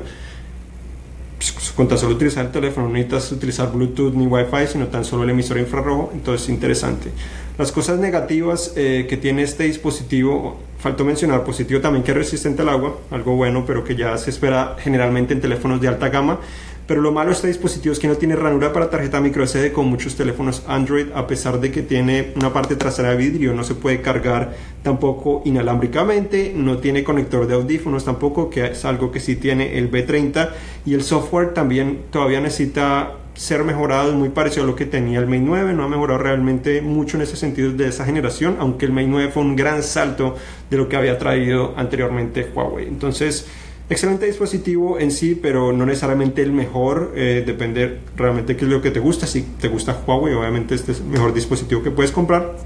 con 1.74 1.86
tan 1.88 1.98
solo 1.98 2.14
utilizar 2.14 2.46
el 2.46 2.52
teléfono 2.52 2.88
no 2.88 2.94
necesitas 2.94 3.30
utilizar 3.32 3.72
Bluetooth 3.72 4.12
ni 4.14 4.26
Wi-Fi, 4.26 4.66
sino 4.66 4.88
tan 4.88 5.04
solo 5.04 5.22
el 5.22 5.30
emisor 5.30 5.58
infrarrojo, 5.58 6.10
entonces 6.12 6.48
es 6.48 6.54
interesante. 6.54 7.10
Las 7.56 7.72
cosas 7.72 7.98
negativas 7.98 8.72
eh, 8.76 9.06
que 9.08 9.16
tiene 9.16 9.42
este 9.42 9.64
dispositivo, 9.64 10.58
faltó 10.78 11.04
mencionar, 11.04 11.44
positivo 11.44 11.80
también 11.80 12.04
que 12.04 12.12
es 12.12 12.16
resistente 12.16 12.62
al 12.62 12.68
agua, 12.68 12.96
algo 13.10 13.34
bueno, 13.36 13.64
pero 13.66 13.84
que 13.84 13.96
ya 13.96 14.16
se 14.18 14.30
espera 14.30 14.76
generalmente 14.78 15.34
en 15.34 15.40
teléfonos 15.40 15.80
de 15.80 15.88
alta 15.88 16.08
gama, 16.08 16.40
pero 16.88 17.02
lo 17.02 17.12
malo 17.12 17.28
de 17.28 17.36
este 17.36 17.48
dispositivo 17.48 17.92
es 17.92 17.98
que 17.98 18.08
no 18.08 18.16
tiene 18.16 18.34
ranura 18.34 18.72
para 18.72 18.88
tarjeta 18.88 19.20
micro 19.20 19.46
SD 19.46 19.72
con 19.72 19.88
muchos 19.88 20.16
teléfonos 20.16 20.64
Android, 20.66 21.08
a 21.14 21.26
pesar 21.26 21.60
de 21.60 21.70
que 21.70 21.82
tiene 21.82 22.32
una 22.34 22.50
parte 22.50 22.76
trasera 22.76 23.10
de 23.10 23.18
vidrio, 23.18 23.52
no 23.52 23.62
se 23.62 23.74
puede 23.74 24.00
cargar 24.00 24.56
tampoco 24.82 25.42
inalámbricamente, 25.44 26.54
no 26.56 26.78
tiene 26.78 27.04
conector 27.04 27.46
de 27.46 27.56
audífonos 27.56 28.06
tampoco, 28.06 28.48
que 28.48 28.68
es 28.68 28.86
algo 28.86 29.12
que 29.12 29.20
sí 29.20 29.36
tiene 29.36 29.76
el 29.76 29.90
B30 29.90 30.48
y 30.86 30.94
el 30.94 31.02
software 31.02 31.52
también 31.52 32.04
todavía 32.10 32.40
necesita 32.40 33.12
ser 33.34 33.64
mejorado, 33.64 34.14
muy 34.14 34.30
parecido 34.30 34.64
a 34.64 34.66
lo 34.66 34.74
que 34.74 34.86
tenía 34.86 35.18
el 35.18 35.26
Mate 35.26 35.42
9, 35.42 35.74
no 35.74 35.84
ha 35.84 35.88
mejorado 35.88 36.18
realmente 36.20 36.80
mucho 36.80 37.18
en 37.18 37.22
ese 37.22 37.36
sentido 37.36 37.70
de 37.70 37.86
esa 37.86 38.06
generación, 38.06 38.56
aunque 38.60 38.86
el 38.86 38.92
Mate 38.92 39.08
9 39.08 39.30
fue 39.30 39.42
un 39.42 39.56
gran 39.56 39.82
salto 39.82 40.36
de 40.70 40.76
lo 40.78 40.88
que 40.88 40.96
había 40.96 41.18
traído 41.18 41.74
anteriormente 41.76 42.50
Huawei. 42.54 42.88
Entonces, 42.88 43.46
excelente 43.90 44.26
dispositivo 44.26 44.98
en 44.98 45.10
sí, 45.10 45.34
pero 45.34 45.72
no 45.72 45.86
necesariamente 45.86 46.42
el 46.42 46.52
mejor, 46.52 47.12
eh, 47.16 47.42
depende 47.46 48.00
realmente 48.16 48.56
qué 48.56 48.64
es 48.64 48.70
lo 48.70 48.82
que 48.82 48.90
te 48.90 49.00
gusta, 49.00 49.26
si 49.26 49.42
te 49.42 49.68
gusta 49.68 49.98
Huawei, 50.06 50.34
obviamente 50.34 50.74
este 50.74 50.92
es 50.92 51.00
el 51.00 51.06
mejor 51.06 51.32
dispositivo 51.32 51.82
que 51.82 51.90
puedes 51.90 52.12
comprar, 52.12 52.56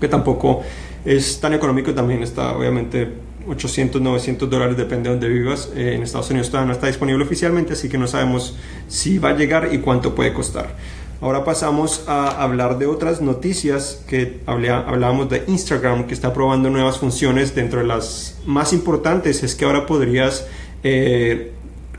que 0.00 0.08
tampoco 0.08 0.62
es 1.04 1.40
tan 1.40 1.52
económico, 1.54 1.92
también 1.94 2.22
está 2.22 2.56
obviamente 2.56 3.08
800, 3.48 4.00
900 4.00 4.48
dólares, 4.48 4.76
depende 4.76 5.08
de 5.08 5.16
donde 5.16 5.28
vivas. 5.28 5.70
Eh, 5.74 5.94
en 5.94 6.02
Estados 6.02 6.30
Unidos 6.30 6.48
todavía 6.48 6.68
no 6.68 6.72
está 6.72 6.86
disponible 6.86 7.24
oficialmente, 7.24 7.72
así 7.72 7.88
que 7.88 7.98
no 7.98 8.06
sabemos 8.06 8.56
si 8.88 9.18
va 9.18 9.30
a 9.30 9.36
llegar 9.36 9.70
y 9.72 9.78
cuánto 9.78 10.14
puede 10.14 10.32
costar. 10.32 10.76
Ahora 11.22 11.44
pasamos 11.44 12.02
a 12.08 12.42
hablar 12.42 12.78
de 12.78 12.86
otras 12.86 13.20
noticias 13.20 14.02
que 14.08 14.40
hablábamos 14.44 15.30
de 15.30 15.44
Instagram, 15.46 16.08
que 16.08 16.14
está 16.14 16.34
probando 16.34 16.68
nuevas 16.68 16.98
funciones. 16.98 17.54
Dentro 17.54 17.78
de 17.78 17.86
las 17.86 18.40
más 18.44 18.72
importantes 18.72 19.44
es 19.44 19.54
que 19.54 19.64
ahora 19.64 19.86
podrías 19.86 20.48
eh, 20.82 21.52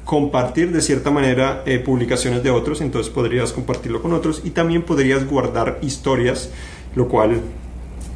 compartir 0.04 0.74
de 0.74 0.82
cierta 0.82 1.10
manera 1.10 1.64
eh, 1.66 1.80
publicaciones 1.80 2.44
de 2.44 2.50
otros, 2.50 2.82
entonces 2.82 3.14
podrías 3.14 3.54
compartirlo 3.54 4.02
con 4.02 4.12
otros 4.12 4.42
y 4.44 4.50
también 4.50 4.82
podrías 4.82 5.26
guardar 5.26 5.80
historias, 5.82 6.50
lo 6.94 7.08
cual 7.08 7.40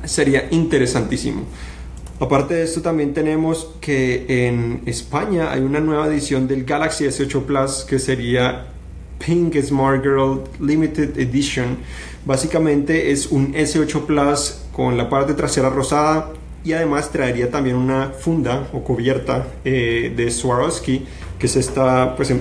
sería 0.03 0.49
interesantísimo. 0.51 1.43
Aparte 2.19 2.55
de 2.55 2.63
esto, 2.63 2.81
también 2.81 3.13
tenemos 3.13 3.75
que 3.79 4.25
en 4.27 4.81
España 4.85 5.53
hay 5.53 5.61
una 5.61 5.79
nueva 5.79 6.07
edición 6.07 6.49
del 6.49 6.65
Galaxy 6.65 7.05
S8 7.05 7.43
Plus 7.43 7.85
que 7.87 7.97
sería 7.97 8.73
Pink 9.17 9.55
Smart 9.61 10.03
Girl 10.03 10.43
Limited 10.59 11.19
Edition. 11.19 11.77
Básicamente 12.25 13.11
es 13.11 13.27
un 13.27 13.53
S8 13.53 14.05
Plus 14.05 14.61
con 14.71 14.97
la 14.97 15.09
parte 15.09 15.33
trasera 15.33 15.69
rosada 15.69 16.33
y 16.63 16.73
además 16.73 17.11
traería 17.11 17.49
también 17.49 17.75
una 17.75 18.09
funda 18.09 18.67
o 18.73 18.83
cubierta 18.83 19.47
eh, 19.63 20.13
de 20.15 20.29
Swarovski, 20.29 21.05
que 21.39 21.45
es 21.45 21.55
esta 21.55 22.15
pues, 22.15 22.33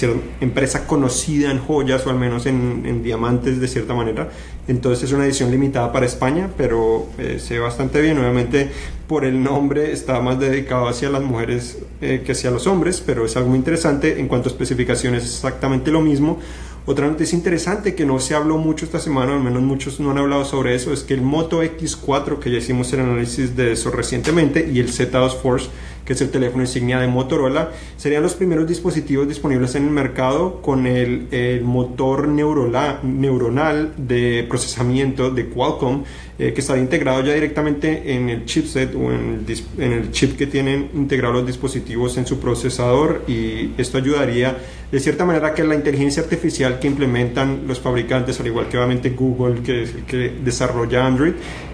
em, 0.00 0.20
empresa 0.40 0.86
conocida 0.86 1.50
en 1.50 1.58
joyas 1.58 2.06
o 2.06 2.10
al 2.10 2.16
menos 2.16 2.46
en, 2.46 3.02
diamantes 3.02 3.60
de 3.60 3.68
cierta 3.68 3.94
manera. 3.94 4.30
Entonces 4.68 5.04
es 5.04 5.12
una 5.12 5.24
edición 5.24 5.50
limitada 5.50 5.92
para 5.92 6.06
España, 6.06 6.48
pero 6.56 7.06
eh, 7.18 7.38
se 7.40 7.54
ve 7.54 7.60
bastante 7.60 8.00
bien. 8.00 8.18
Obviamente 8.18 8.70
por 9.08 9.24
el 9.24 9.42
nombre 9.42 9.92
está 9.92 10.20
más 10.20 10.38
dedicado 10.38 10.88
hacia 10.88 11.10
las 11.10 11.22
mujeres 11.22 11.78
eh, 12.00 12.22
que 12.24 12.32
hacia 12.32 12.50
los 12.50 12.66
hombres, 12.66 13.02
pero 13.04 13.26
es 13.26 13.36
algo 13.36 13.50
muy 13.50 13.58
interesante. 13.58 14.20
En 14.20 14.28
cuanto 14.28 14.48
a 14.48 14.52
especificaciones 14.52 15.24
es 15.24 15.34
exactamente 15.34 15.90
lo 15.90 16.00
mismo. 16.00 16.38
Otra 16.84 17.06
noticia 17.06 17.36
interesante 17.36 17.94
que 17.94 18.04
no 18.04 18.18
se 18.18 18.34
habló 18.34 18.58
mucho 18.58 18.84
esta 18.84 18.98
semana, 18.98 19.34
al 19.34 19.40
menos 19.40 19.62
muchos 19.62 20.00
no 20.00 20.10
han 20.10 20.18
hablado 20.18 20.44
sobre 20.44 20.74
eso, 20.74 20.92
es 20.92 21.04
que 21.04 21.14
el 21.14 21.22
Moto 21.22 21.62
X4, 21.62 22.40
que 22.40 22.50
ya 22.50 22.58
hicimos 22.58 22.92
el 22.92 23.00
análisis 23.00 23.54
de 23.54 23.70
eso 23.70 23.92
recientemente, 23.92 24.68
y 24.68 24.80
el 24.80 24.88
Z2 24.88 25.40
Force, 25.40 25.68
que 26.04 26.12
es 26.14 26.20
el 26.20 26.30
teléfono 26.30 26.62
insignia 26.62 26.98
de 26.98 27.06
Motorola, 27.06 27.70
serían 27.96 28.22
los 28.22 28.34
primeros 28.34 28.66
dispositivos 28.66 29.28
disponibles 29.28 29.74
en 29.74 29.84
el 29.84 29.90
mercado 29.90 30.60
con 30.62 30.86
el, 30.86 31.28
motor 31.62 32.28
neuronal 32.28 33.92
de 33.96 34.44
procesamiento 34.48 35.30
de 35.30 35.46
Qualcomm, 35.46 36.04
eh, 36.38 36.52
que 36.52 36.60
estaría 36.60 36.82
integrado 36.82 37.22
ya 37.22 37.34
directamente 37.34 38.14
en 38.14 38.28
el 38.28 38.44
chipset 38.46 38.94
o 38.94 39.12
en 39.12 39.44
el, 39.46 39.82
en 39.84 39.92
el 39.92 40.10
chip 40.10 40.36
que 40.36 40.46
tienen 40.46 40.90
integrados 40.94 41.36
los 41.38 41.46
dispositivos 41.46 42.16
en 42.16 42.26
su 42.26 42.38
procesador 42.40 43.22
y 43.28 43.70
esto 43.78 43.98
ayudaría 43.98 44.56
de 44.90 45.00
cierta 45.00 45.24
manera 45.24 45.54
que 45.54 45.64
la 45.64 45.74
inteligencia 45.74 46.22
artificial 46.22 46.78
que 46.78 46.86
implementan 46.86 47.66
los 47.66 47.80
fabricantes, 47.80 48.38
al 48.40 48.46
igual 48.46 48.68
que 48.68 48.76
obviamente 48.76 49.10
Google, 49.10 49.62
que 49.62 49.84
es 49.84 49.94
el 49.94 50.04
que 50.04 50.32
desarrolla 50.44 51.06
Android, 51.06 51.32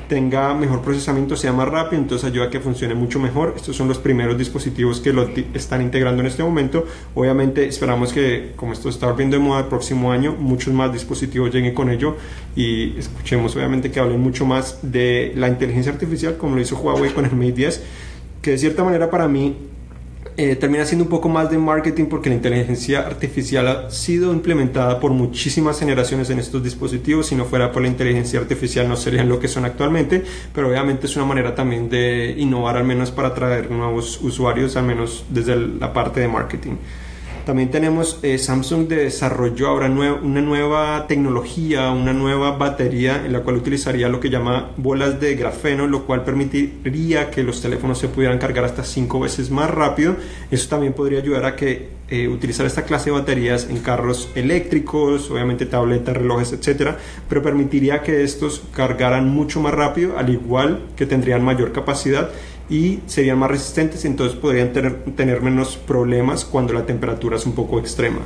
tenga 0.09 0.55
mejor 0.55 0.83
procesamiento, 0.83 1.37
sea 1.37 1.53
más 1.53 1.69
rápido, 1.69 2.03
entonces 2.03 2.29
ayuda 2.29 2.47
a 2.47 2.51
que 2.51 2.61
funcione 2.61 2.95
mucho 2.95 3.21
mejor. 3.21 3.53
Estos 3.57 3.77
son 3.77 3.89
los 3.89 3.99
primeros 3.99 4.37
dispositivos 4.39 5.01
que 5.01 5.13
lo 5.13 5.29
están 5.55 5.83
integrando 5.83 6.21
en 6.21 6.27
este 6.27 6.43
momento. 6.43 6.87
Obviamente 7.15 7.69
esperamos 7.69 8.13
que, 8.13 8.53
como 8.57 8.73
esto 8.73 8.89
está 8.89 9.07
volviendo 9.07 9.37
de 9.37 9.43
moda 9.43 9.61
el 9.61 9.67
próximo 9.67 10.11
año, 10.11 10.35
muchos 10.39 10.73
más 10.73 10.93
dispositivos 10.93 11.53
lleguen 11.53 11.75
con 11.75 11.91
ello 11.91 12.17
y 12.57 12.99
escuchemos 12.99 13.55
obviamente 13.55 13.91
que 13.91 14.01
hablen 14.01 14.21
mucho 14.21 14.47
más 14.47 14.79
de 14.83 15.33
la 15.37 15.49
inteligencia 15.49 15.93
artificial, 15.93 16.37
como 16.37 16.57
lo 16.57 16.63
hizo 16.63 16.77
Huawei 16.77 17.13
con 17.13 17.25
el 17.27 17.33
Mate 17.33 17.53
10, 17.53 17.83
que 18.41 18.53
de 18.53 18.59
cierta 18.59 18.83
manera 18.83 19.11
para 19.11 19.29
mí 19.29 19.68
eh, 20.41 20.55
termina 20.55 20.85
siendo 20.85 21.03
un 21.03 21.11
poco 21.11 21.29
más 21.29 21.51
de 21.51 21.59
marketing 21.59 22.05
porque 22.05 22.29
la 22.29 22.37
inteligencia 22.37 23.01
artificial 23.01 23.67
ha 23.67 23.91
sido 23.91 24.33
implementada 24.33 25.01
por 25.01 25.11
muchísimas 25.11 25.81
generaciones 25.81 26.31
en 26.31 26.39
estos 26.39 26.63
dispositivos. 26.63 27.27
Si 27.27 27.35
no 27.35 27.45
fuera 27.45 27.73
por 27.73 27.83
la 27.83 27.89
inteligencia 27.89 28.39
artificial 28.39 28.89
no 28.89 28.97
serían 28.97 29.29
lo 29.29 29.41
que 29.41 29.49
son 29.49 29.65
actualmente, 29.65 30.23
pero 30.55 30.69
obviamente 30.69 31.07
es 31.07 31.17
una 31.17 31.25
manera 31.25 31.57
también 31.57 31.91
de 31.91 32.37
innovar 32.39 32.77
al 32.77 32.85
menos 32.85 33.11
para 33.11 33.29
atraer 33.29 33.69
nuevos 33.73 34.21
usuarios, 34.23 34.77
al 34.77 34.85
menos 34.85 35.25
desde 35.29 35.57
la 35.57 35.93
parte 35.93 36.21
de 36.21 36.29
marketing. 36.29 36.77
También 37.49 37.71
tenemos 37.71 38.19
eh, 38.23 38.37
Samsung 38.37 38.89
desarrolló 38.89 39.69
ahora 39.69 39.87
una 39.87 40.43
nueva 40.43 41.07
tecnología, 41.09 41.91
una 41.93 42.13
nueva 42.13 42.59
batería 42.59 43.25
en 43.25 43.33
la 43.33 43.41
cual 43.41 43.57
utilizaría 43.57 44.11
lo 44.11 44.21
que 44.21 44.29
llama 44.29 44.73
bolas 44.77 45.19
de 45.19 45.35
grafeno, 45.35 45.87
lo 45.87 46.05
cual 46.05 46.25
permitiría 46.25 47.31
que 47.31 47.43
los 47.43 47.63
teléfonos 47.63 48.01
se 48.01 48.09
pudieran 48.09 48.37
cargar 48.37 48.67
hasta 48.67 48.85
cinco 48.85 49.19
veces 49.19 49.51
más 49.51 49.71
rápido. 49.71 50.17
Eso 50.51 50.69
también 50.69 50.93
podría 50.93 51.21
ayudar 51.21 51.47
a 51.47 51.57
que 51.57 51.89
eh, 52.11 52.29
utilizar 52.29 52.67
esta 52.67 52.83
clase 52.83 53.07
de 53.07 53.13
baterías 53.13 53.67
en 53.71 53.79
carros 53.79 54.29
eléctricos, 54.35 55.31
obviamente 55.31 55.65
tabletas, 55.65 56.19
relojes, 56.19 56.53
etcétera, 56.53 56.99
pero 57.31 57.43
permitiría 57.43 58.03
que 58.03 58.25
estos 58.25 58.63
cargaran 58.75 59.27
mucho 59.27 59.63
más 59.63 59.73
rápido, 59.73 60.19
al 60.19 60.29
igual 60.29 60.81
que 60.97 61.07
tendrían 61.07 61.43
mayor 61.43 61.73
capacidad 61.73 62.29
y 62.71 63.01
serían 63.07 63.39
más 63.39 63.51
resistentes, 63.51 64.05
entonces 64.05 64.37
podrían 64.37 64.73
tener, 64.73 65.41
menos 65.43 65.77
problemas 65.77 66.45
cuando 66.45 66.73
la 66.73 66.85
temperatura 66.85 67.37
es 67.37 67.47
un 67.47 67.53
poco 67.53 67.79
extrema. 67.79 68.21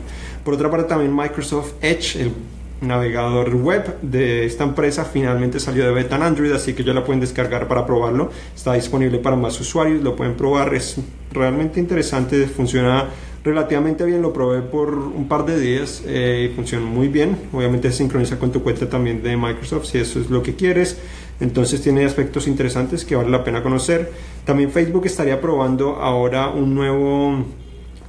Por 0.44 0.54
otra 0.54 0.70
parte, 0.70 0.88
también 0.88 1.14
Microsoft 1.14 1.75
Edge, 1.80 2.20
el 2.20 2.32
navegador 2.80 3.54
web 3.54 4.00
de 4.02 4.44
esta 4.44 4.64
empresa, 4.64 5.04
finalmente 5.04 5.61
salió 5.61 5.84
de 5.84 5.92
beta 5.92 6.16
en 6.16 6.22
Android, 6.22 6.52
así 6.52 6.75
que 6.75 6.82
ya 6.82 6.92
la 6.92 7.04
pueden 7.04 7.20
descargar 7.20 7.68
para 7.68 7.87
probarlo. 7.87 8.30
Está 8.54 8.75
disponible 8.75 9.18
para 9.18 9.37
más 9.37 9.61
usuarios, 9.61 10.02
lo 10.02 10.16
pueden 10.16 10.34
probar, 10.34 10.75
es 10.75 10.96
realmente 11.32 11.78
interesante, 11.78 12.46
funciona 12.49 13.08
relativamente 13.44 14.04
bien, 14.04 14.22
lo 14.22 14.32
probé 14.32 14.62
por 14.62 14.94
un 14.94 15.26
par 15.26 15.44
de 15.44 15.58
días 15.58 16.02
eh, 16.06 16.49
y 16.50 16.54
funciona 16.54 16.84
muy 16.84 17.08
bien. 17.08 17.37
Obviamente 17.52 17.90
sincroniza 17.90 18.38
con 18.38 18.52
tu 18.52 18.62
cuenta 18.62 18.88
también 18.88 19.22
de 19.22 19.37
Microsoft 19.37 19.87
si 19.87 19.99
eso 19.99 20.20
es 20.20 20.30
lo 20.30 20.42
que 20.42 20.54
quieres. 20.54 20.99
Entonces 21.42 21.82
tiene 21.82 22.04
aspectos 22.04 22.46
interesantes 22.46 23.04
que 23.04 23.16
vale 23.16 23.28
la 23.28 23.42
pena 23.42 23.64
conocer. 23.64 24.12
También 24.44 24.70
Facebook 24.70 25.06
estaría 25.06 25.40
probando 25.40 25.96
ahora 25.96 26.49
un 26.49 26.72
nuevo 26.75 27.44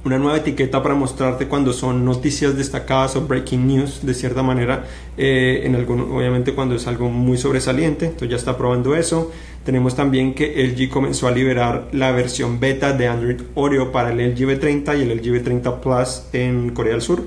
una 0.04 0.18
nueva 0.18 0.36
etiqueta 0.36 0.82
para 0.82 0.94
mostrarte 0.94 1.48
cuando 1.48 1.72
son 1.72 2.04
noticias 2.04 2.56
destacadas 2.58 3.16
o 3.16 3.22
breaking 3.22 3.66
news 3.66 4.00
de 4.04 4.12
cierta 4.14 4.42
manera. 4.42 4.84
Eh, 5.16 5.62
en 5.64 5.74
algún, 5.74 6.00
obviamente 6.02 6.54
cuando 6.54 6.76
es 6.76 6.86
algo 6.86 7.08
muy 7.08 7.36
sobresaliente. 7.36 8.06
Entonces 8.06 8.28
ya 8.28 8.36
está 8.36 8.56
probando 8.56 8.94
eso. 8.94 9.32
Tenemos 9.64 9.96
también 9.96 10.34
que 10.34 10.62
LG 10.62 10.90
comenzó 10.90 11.26
a 11.26 11.32
liberar 11.32 11.88
la 11.92 12.12
versión 12.12 12.60
beta 12.60 12.92
de 12.92 13.08
Android 13.08 13.40
Oreo 13.54 13.90
para 13.90 14.12
el 14.12 14.18
LG 14.18 14.46
V30 14.46 14.98
y 14.98 15.02
el 15.02 15.18
LG 15.18 15.42
V30 15.42 15.80
Plus 15.80 16.22
en 16.34 16.70
Corea 16.70 16.92
del 16.92 17.02
Sur 17.02 17.24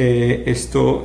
eh, 0.00 0.44
esto, 0.46 1.04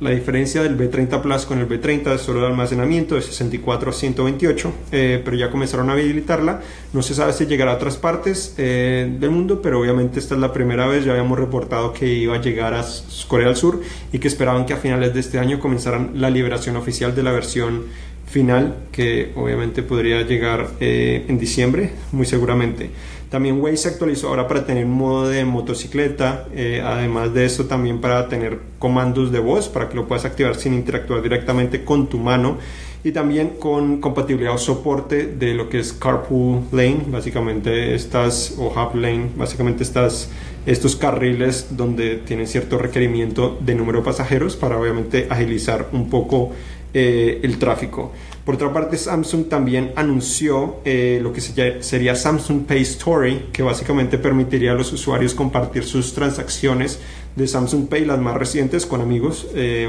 la 0.00 0.10
diferencia 0.10 0.60
del 0.60 0.76
B30 0.76 1.22
Plus 1.22 1.46
con 1.46 1.60
el 1.60 1.68
B30 1.68 2.16
es 2.16 2.20
solo 2.22 2.40
el 2.40 2.46
almacenamiento 2.46 3.14
de 3.14 3.22
64 3.22 3.90
a 3.90 3.92
128, 3.92 4.72
eh, 4.90 5.22
pero 5.24 5.36
ya 5.36 5.52
comenzaron 5.52 5.88
a 5.88 5.92
habilitarla. 5.92 6.60
No 6.92 7.00
se 7.00 7.14
sabe 7.14 7.32
si 7.32 7.46
llegará 7.46 7.70
a 7.70 7.74
otras 7.76 7.96
partes 7.96 8.56
eh, 8.58 9.08
del 9.20 9.30
mundo, 9.30 9.62
pero 9.62 9.80
obviamente 9.80 10.18
esta 10.18 10.34
es 10.34 10.40
la 10.40 10.52
primera 10.52 10.88
vez. 10.88 11.04
Ya 11.04 11.12
habíamos 11.12 11.38
reportado 11.38 11.92
que 11.92 12.08
iba 12.08 12.34
a 12.34 12.40
llegar 12.40 12.74
a 12.74 12.84
Corea 13.28 13.46
del 13.46 13.56
Sur 13.56 13.80
y 14.12 14.18
que 14.18 14.26
esperaban 14.26 14.66
que 14.66 14.72
a 14.72 14.78
finales 14.78 15.14
de 15.14 15.20
este 15.20 15.38
año 15.38 15.60
comenzaran 15.60 16.10
la 16.14 16.28
liberación 16.28 16.76
oficial 16.76 17.14
de 17.14 17.22
la 17.22 17.30
versión 17.30 17.84
final, 18.26 18.78
que 18.90 19.30
obviamente 19.36 19.84
podría 19.84 20.22
llegar 20.22 20.70
en 20.80 21.38
diciembre, 21.38 21.92
muy 22.10 22.26
seguramente. 22.26 22.90
También 23.34 23.60
Waze 23.60 23.76
se 23.78 23.88
actualizó 23.88 24.28
ahora 24.28 24.46
para 24.46 24.64
tener 24.64 24.86
modo 24.86 25.28
de 25.28 25.44
motocicleta, 25.44 26.46
eh, 26.54 26.80
además 26.86 27.34
de 27.34 27.44
eso 27.44 27.64
también 27.64 28.00
para 28.00 28.28
tener 28.28 28.60
comandos 28.78 29.32
de 29.32 29.40
voz 29.40 29.68
para 29.68 29.88
que 29.88 29.96
lo 29.96 30.06
puedas 30.06 30.24
activar 30.24 30.54
sin 30.54 30.72
interactuar 30.72 31.20
directamente 31.20 31.82
con 31.82 32.06
tu 32.06 32.18
mano 32.18 32.58
y 33.02 33.10
también 33.10 33.56
con 33.58 34.00
compatibilidad 34.00 34.54
o 34.54 34.58
soporte 34.58 35.26
de 35.26 35.52
lo 35.52 35.68
que 35.68 35.80
es 35.80 35.92
carpool 35.92 36.60
lane, 36.70 37.06
básicamente 37.08 37.96
estas 37.96 38.54
o 38.56 38.68
hub 38.68 38.94
lane, 38.94 39.30
básicamente 39.36 39.82
estas 39.82 40.30
estos 40.64 40.94
carriles 40.94 41.76
donde 41.76 42.18
tienen 42.18 42.46
cierto 42.46 42.78
requerimiento 42.78 43.58
de 43.60 43.74
número 43.74 43.98
de 43.98 44.04
pasajeros 44.04 44.54
para 44.54 44.78
obviamente 44.78 45.26
agilizar 45.28 45.88
un 45.90 46.08
poco 46.08 46.52
eh, 46.96 47.40
el 47.42 47.58
tráfico. 47.58 48.12
Por 48.44 48.56
otra 48.56 48.72
parte, 48.72 48.98
Samsung 48.98 49.48
también 49.48 49.92
anunció 49.96 50.76
eh, 50.84 51.18
lo 51.22 51.32
que 51.32 51.40
sería 51.40 52.14
Samsung 52.14 52.66
Pay 52.66 52.82
Story, 52.82 53.46
que 53.52 53.62
básicamente 53.62 54.18
permitiría 54.18 54.72
a 54.72 54.74
los 54.74 54.92
usuarios 54.92 55.34
compartir 55.34 55.84
sus 55.84 56.12
transacciones 56.12 56.98
de 57.36 57.48
Samsung 57.48 57.88
Pay, 57.88 58.04
las 58.04 58.18
más 58.18 58.36
recientes, 58.36 58.84
con 58.84 59.00
amigos. 59.00 59.46
Eh, 59.54 59.88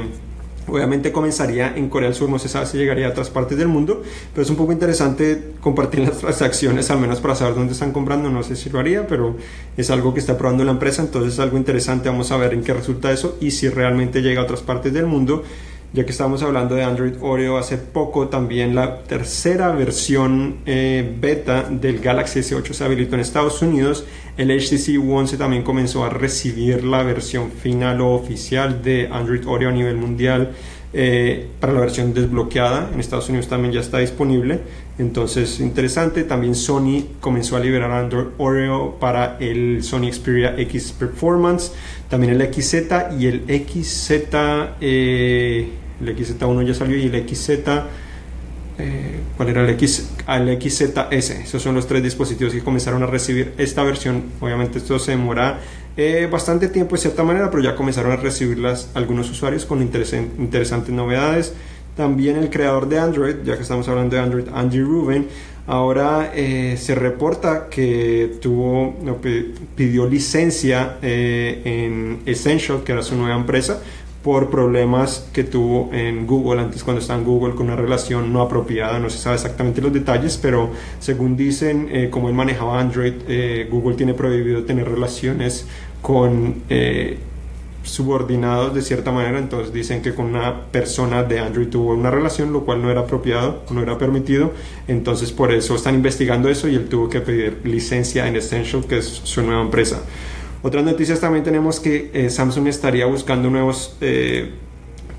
obviamente 0.68 1.12
comenzaría 1.12 1.76
en 1.76 1.90
Corea 1.90 2.08
del 2.08 2.16
Sur, 2.16 2.30
no 2.30 2.38
se 2.38 2.48
sabe 2.48 2.66
si 2.66 2.78
llegaría 2.78 3.06
a 3.06 3.10
otras 3.10 3.28
partes 3.28 3.58
del 3.58 3.68
mundo, 3.68 4.02
pero 4.32 4.42
es 4.42 4.50
un 4.50 4.56
poco 4.56 4.72
interesante 4.72 5.52
compartir 5.60 6.00
las 6.00 6.18
transacciones, 6.18 6.90
al 6.90 6.98
menos 6.98 7.20
para 7.20 7.34
saber 7.34 7.54
dónde 7.54 7.74
están 7.74 7.92
comprando, 7.92 8.30
no 8.30 8.42
sé 8.42 8.56
si 8.56 8.70
lo 8.70 8.78
haría, 8.78 9.06
pero 9.06 9.36
es 9.76 9.90
algo 9.90 10.14
que 10.14 10.20
está 10.20 10.36
probando 10.36 10.64
la 10.64 10.72
empresa, 10.72 11.02
entonces 11.02 11.34
es 11.34 11.40
algo 11.40 11.56
interesante, 11.56 12.08
vamos 12.08 12.32
a 12.32 12.36
ver 12.36 12.54
en 12.54 12.62
qué 12.62 12.72
resulta 12.72 13.12
eso 13.12 13.36
y 13.40 13.50
si 13.50 13.68
realmente 13.68 14.22
llega 14.22 14.40
a 14.40 14.44
otras 14.44 14.62
partes 14.62 14.92
del 14.92 15.06
mundo 15.06 15.44
ya 15.92 16.04
que 16.04 16.10
estamos 16.10 16.42
hablando 16.42 16.74
de 16.74 16.84
Android 16.84 17.14
Oreo, 17.20 17.56
hace 17.56 17.78
poco 17.78 18.28
también 18.28 18.74
la 18.74 19.02
tercera 19.04 19.70
versión 19.72 20.58
eh, 20.66 21.16
beta 21.18 21.62
del 21.62 22.00
Galaxy 22.00 22.40
S8 22.40 22.72
se 22.72 22.84
habilitó 22.84 23.14
en 23.14 23.20
Estados 23.20 23.62
Unidos. 23.62 24.04
El 24.36 24.50
HTC 24.50 25.00
One 25.00 25.28
también 25.38 25.62
comenzó 25.62 26.04
a 26.04 26.10
recibir 26.10 26.84
la 26.84 27.02
versión 27.02 27.50
final 27.50 28.00
o 28.02 28.10
oficial 28.12 28.82
de 28.82 29.08
Android 29.10 29.46
Oreo 29.46 29.70
a 29.70 29.72
nivel 29.72 29.96
mundial. 29.96 30.52
Eh, 30.98 31.48
para 31.60 31.74
la 31.74 31.80
versión 31.80 32.14
desbloqueada. 32.14 32.88
En 32.90 33.00
Estados 33.00 33.28
Unidos 33.28 33.48
también 33.48 33.74
ya 33.74 33.80
está 33.80 33.98
disponible. 33.98 34.60
Entonces 34.98 35.60
interesante. 35.60 36.24
También 36.24 36.54
Sony 36.54 37.04
comenzó 37.20 37.56
a 37.56 37.60
liberar 37.60 37.90
Android 37.90 38.28
Oreo 38.38 38.98
para 38.98 39.36
el 39.38 39.82
Sony 39.82 40.10
Xperia 40.10 40.54
X 40.58 40.94
Performance 40.98 41.72
también 42.08 42.40
el 42.40 42.54
XZ 42.54 42.74
y 43.18 43.26
el 43.26 43.42
XZ 43.46 44.10
eh, 44.80 45.68
el 46.00 46.16
XZ1 46.16 46.66
ya 46.66 46.74
salió 46.74 46.96
y 46.96 47.06
el 47.06 47.28
XZ 47.28 47.50
eh, 48.78 49.20
¿cuál 49.36 49.48
era 49.48 49.62
el 49.62 49.70
X? 49.70 50.10
Ah, 50.26 50.38
XZS 50.38 51.30
esos 51.30 51.62
son 51.62 51.74
los 51.74 51.86
tres 51.86 52.02
dispositivos 52.02 52.52
que 52.52 52.60
comenzaron 52.62 53.02
a 53.02 53.06
recibir 53.06 53.54
esta 53.56 53.82
versión 53.82 54.24
obviamente 54.40 54.78
esto 54.78 54.98
se 54.98 55.12
demora 55.12 55.60
eh, 55.96 56.28
bastante 56.30 56.68
tiempo 56.68 56.94
de 56.94 57.00
cierta 57.00 57.22
manera 57.22 57.50
pero 57.50 57.62
ya 57.62 57.74
comenzaron 57.74 58.12
a 58.12 58.16
recibirlas 58.16 58.90
algunos 58.94 59.30
usuarios 59.30 59.64
con 59.64 59.80
interesantes 59.82 60.90
novedades 60.90 61.54
también 61.96 62.36
el 62.36 62.50
creador 62.50 62.88
de 62.88 62.98
Android 62.98 63.36
ya 63.44 63.56
que 63.56 63.62
estamos 63.62 63.88
hablando 63.88 64.14
de 64.14 64.22
Android 64.22 64.48
Andy 64.52 64.80
Rubin 64.80 65.26
ahora 65.66 66.32
eh, 66.34 66.76
se 66.78 66.94
reporta 66.94 67.68
que 67.70 68.36
tuvo 68.42 68.94
pidió 69.74 70.06
licencia 70.06 70.98
en 71.00 72.20
Essential 72.26 72.82
que 72.84 72.92
era 72.92 73.02
su 73.02 73.16
nueva 73.16 73.36
empresa 73.36 73.80
por 74.26 74.50
problemas 74.50 75.28
que 75.32 75.44
tuvo 75.44 75.88
en 75.92 76.26
Google. 76.26 76.60
Antes 76.60 76.82
cuando 76.82 77.00
estaba 77.00 77.16
en 77.16 77.24
Google 77.24 77.54
con 77.54 77.66
una 77.66 77.76
relación 77.76 78.32
no 78.32 78.42
apropiada, 78.42 78.98
no 78.98 79.08
se 79.08 79.18
sabe 79.18 79.36
exactamente 79.36 79.80
los 79.80 79.92
detalles, 79.92 80.36
pero 80.36 80.70
según 80.98 81.36
dicen, 81.36 81.88
eh, 81.92 82.10
como 82.10 82.28
él 82.28 82.34
manejaba 82.34 82.80
Android, 82.80 83.12
eh, 83.28 83.68
Google 83.70 83.94
tiene 83.94 84.14
prohibido 84.14 84.64
tener 84.64 84.88
relaciones 84.88 85.68
con 86.02 86.56
eh, 86.68 87.18
subordinados 87.84 88.74
de 88.74 88.82
cierta 88.82 89.12
manera, 89.12 89.38
entonces 89.38 89.72
dicen 89.72 90.02
que 90.02 90.12
con 90.12 90.26
una 90.26 90.60
persona 90.72 91.22
de 91.22 91.38
Android 91.38 91.68
tuvo 91.68 91.94
una 91.94 92.10
relación, 92.10 92.52
lo 92.52 92.64
cual 92.64 92.82
no 92.82 92.90
era 92.90 93.02
apropiado, 93.02 93.62
no 93.70 93.80
era 93.80 93.96
permitido, 93.96 94.50
entonces 94.88 95.30
por 95.30 95.52
eso 95.52 95.76
están 95.76 95.94
investigando 95.94 96.48
eso 96.48 96.66
y 96.66 96.74
él 96.74 96.88
tuvo 96.88 97.08
que 97.08 97.20
pedir 97.20 97.60
licencia 97.62 98.26
en 98.26 98.34
Essential, 98.34 98.84
que 98.86 98.98
es 98.98 99.06
su 99.06 99.42
nueva 99.42 99.62
empresa. 99.62 100.02
Otras 100.66 100.82
noticias 100.82 101.20
también 101.20 101.44
tenemos 101.44 101.78
que 101.78 102.10
eh, 102.12 102.28
Samsung 102.28 102.66
estaría 102.66 103.06
buscando 103.06 103.48
nuevos 103.50 103.94
eh, 104.00 104.50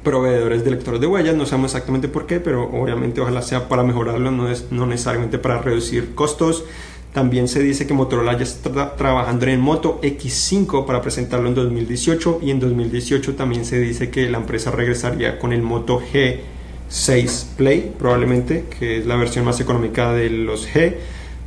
proveedores 0.03 0.65
de 0.65 0.71
lectores 0.71 0.99
de 0.99 1.07
huellas, 1.07 1.37
no 1.37 1.45
sabemos 1.45 1.71
exactamente 1.71 2.09
por 2.09 2.27
qué, 2.27 2.41
pero 2.41 2.69
obviamente 2.69 3.21
ojalá 3.21 3.41
sea 3.41 3.69
para 3.69 3.81
mejorarlo, 3.81 4.29
no, 4.29 4.49
es, 4.49 4.73
no 4.73 4.85
necesariamente 4.85 5.37
para 5.37 5.61
reducir 5.61 6.13
costos. 6.15 6.65
También 7.13 7.47
se 7.47 7.61
dice 7.61 7.87
que 7.87 7.93
Motorola 7.93 8.35
ya 8.35 8.43
está 8.43 8.97
trabajando 8.97 9.45
en 9.45 9.61
Moto 9.61 10.01
X5 10.01 10.85
para 10.85 11.01
presentarlo 11.01 11.47
en 11.47 11.55
2018 11.55 12.39
y 12.43 12.51
en 12.51 12.59
2018 12.59 13.35
también 13.35 13.63
se 13.63 13.79
dice 13.79 14.09
que 14.09 14.29
la 14.29 14.39
empresa 14.39 14.71
regresaría 14.71 15.39
con 15.39 15.53
el 15.53 15.61
Moto 15.61 16.01
G6 16.11 17.55
Play, 17.55 17.93
probablemente, 17.97 18.65
que 18.77 18.97
es 18.97 19.05
la 19.05 19.15
versión 19.15 19.45
más 19.45 19.61
económica 19.61 20.11
de 20.11 20.29
los 20.29 20.67
G. 20.67 20.95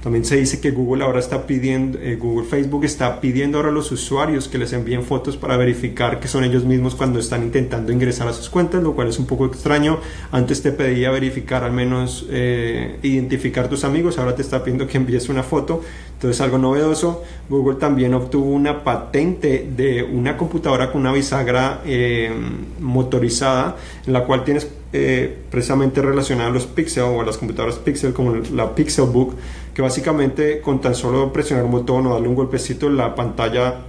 También 0.03 0.25
se 0.25 0.37
dice 0.37 0.61
que 0.61 0.71
Google 0.71 1.05
ahora 1.05 1.19
está 1.19 1.47
pidiendo, 1.47 1.99
eh, 1.99 2.17
Google 2.17 2.47
Facebook 2.47 2.85
está 2.85 3.21
pidiendo 3.21 3.59
ahora 3.59 3.69
a 3.69 3.73
los 3.73 3.93
usuarios 3.93 4.49
que 4.49 4.57
les 4.57 4.73
envíen 4.73 5.03
fotos 5.03 5.37
para 5.37 5.59
verificar 5.59 6.21
que 6.21 6.29
son 6.29 6.43
ellos 6.43 6.65
mismos 6.65 6.95
cuando 6.95 7.19
están 7.19 7.43
intentando 7.43 7.93
ingresar 7.93 8.27
a 8.27 8.33
sus 8.33 8.49
cuentas, 8.49 8.83
lo 8.83 8.95
cual 8.95 9.09
es 9.09 9.19
un 9.19 9.27
poco 9.27 9.45
extraño. 9.45 9.99
Antes 10.33 10.63
te 10.63 10.73
pedía 10.73 11.11
verificar 11.11 11.65
al 11.65 11.73
menos 11.73 12.25
eh, 12.31 12.99
identificar 13.03 13.69
tus 13.69 13.85
amigos, 13.85 14.19
ahora 14.19 14.35
te 14.35 14.41
está 14.41 14.65
pidiendo 14.65 14.87
que 14.87 14.97
envíes 14.97 15.29
una 15.29 15.43
foto. 15.43 15.83
Entonces 16.15 16.41
algo 16.41 16.57
novedoso. 16.57 17.23
Google 17.51 17.77
también 17.77 18.15
obtuvo 18.15 18.51
una 18.51 18.83
patente 18.83 19.69
de 19.77 20.03
una 20.03 20.37
computadora 20.39 20.91
con 20.91 21.03
una 21.03 21.13
bisagra 21.13 21.83
eh, 21.85 22.31
motorizada 22.81 23.77
en 24.07 24.13
la 24.15 24.25
cual 24.25 24.45
tienes 24.45 24.67
precisamente 25.51 26.03
relacionada 26.03 26.51
a 26.51 26.53
los 26.53 26.67
Pixel 26.67 27.05
o 27.05 27.21
a 27.21 27.25
las 27.25 27.39
computadoras 27.39 27.77
Pixel 27.77 28.13
como 28.13 28.35
la 28.35 28.75
Pixelbook 28.75 29.37
básicamente 29.81 30.61
con 30.61 30.81
tan 30.81 30.95
solo 30.95 31.33
presionar 31.33 31.65
un 31.65 31.73
botón 31.73 32.07
o 32.07 32.15
darle 32.15 32.29
un 32.29 32.35
golpecito 32.35 32.89
la 32.89 33.15
pantalla 33.15 33.81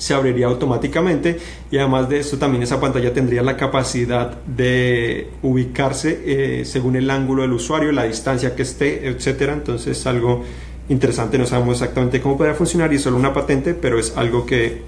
se 0.00 0.14
abriría 0.14 0.46
automáticamente 0.46 1.38
y 1.70 1.76
además 1.76 2.08
de 2.08 2.20
eso 2.20 2.38
también 2.38 2.62
esa 2.62 2.80
pantalla 2.80 3.12
tendría 3.12 3.42
la 3.42 3.56
capacidad 3.56 4.42
de 4.44 5.28
ubicarse 5.42 6.22
eh, 6.24 6.64
según 6.64 6.96
el 6.96 7.10
ángulo 7.10 7.42
del 7.42 7.52
usuario, 7.52 7.92
la 7.92 8.04
distancia 8.04 8.56
que 8.56 8.62
esté, 8.62 9.06
etcétera. 9.08 9.52
Entonces 9.52 9.98
es 9.98 10.06
algo 10.06 10.42
interesante, 10.88 11.36
no 11.36 11.44
sabemos 11.44 11.74
exactamente 11.74 12.20
cómo 12.20 12.38
podría 12.38 12.54
funcionar 12.54 12.90
y 12.94 12.98
solo 12.98 13.18
una 13.18 13.34
patente, 13.34 13.74
pero 13.74 13.98
es 13.98 14.16
algo 14.16 14.46
que 14.46 14.80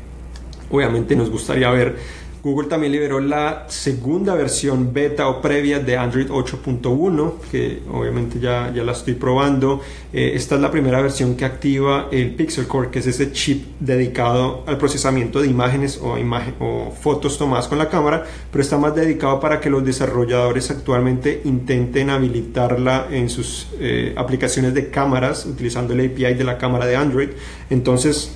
obviamente 0.71 1.15
nos 1.15 1.31
gustaría 1.31 1.71
ver 1.71 1.97
Google 2.43 2.67
también 2.67 2.93
liberó 2.93 3.21
la 3.21 3.67
segunda 3.69 4.35
versión 4.35 4.93
beta 4.93 5.29
o 5.29 5.41
previa 5.41 5.79
de 5.79 5.97
Android 5.97 6.29
8.1, 6.29 7.35
que 7.53 7.83
obviamente 7.89 8.41
ya, 8.41 8.73
ya 8.75 8.83
la 8.83 8.91
estoy 8.91 9.15
probando. 9.15 9.81
Eh, 10.13 10.33
esta 10.35 10.57
es 10.57 10.61
la 10.61 10.73
primera 10.73 11.01
versión 11.01 11.37
que 11.37 11.45
activa 11.45 12.09
el 12.11 12.35
Pixel 12.35 12.67
Core, 12.67 12.91
que 12.91 12.99
es 12.99 13.07
ese 13.07 13.31
chip 13.31 13.67
dedicado 13.79 14.65
al 14.67 14.77
procesamiento 14.77 15.41
de 15.41 15.47
imágenes 15.47 16.01
o, 16.03 16.17
o 16.59 16.91
fotos 16.91 17.39
tomadas 17.39 17.69
con 17.69 17.79
la 17.79 17.89
cámara, 17.89 18.25
pero 18.51 18.61
está 18.61 18.77
más 18.77 18.93
dedicado 18.93 19.39
para 19.39 19.61
que 19.61 19.71
los 19.71 19.85
desarrolladores 19.85 20.69
actualmente 20.73 21.43
intenten 21.45 22.11
habilitarla 22.11 23.07
en 23.13 23.31
sus 23.31 23.69
eh, 23.79 24.15
aplicaciones 24.17 24.75
de 24.75 24.91
cámaras 24.91 25.47
utilizando 25.47 25.95
el 25.95 26.11
API 26.11 26.35
de 26.35 26.43
la 26.43 26.59
cámara 26.59 26.87
de 26.87 26.97
Android. 26.97 27.29
Entonces, 27.71 28.33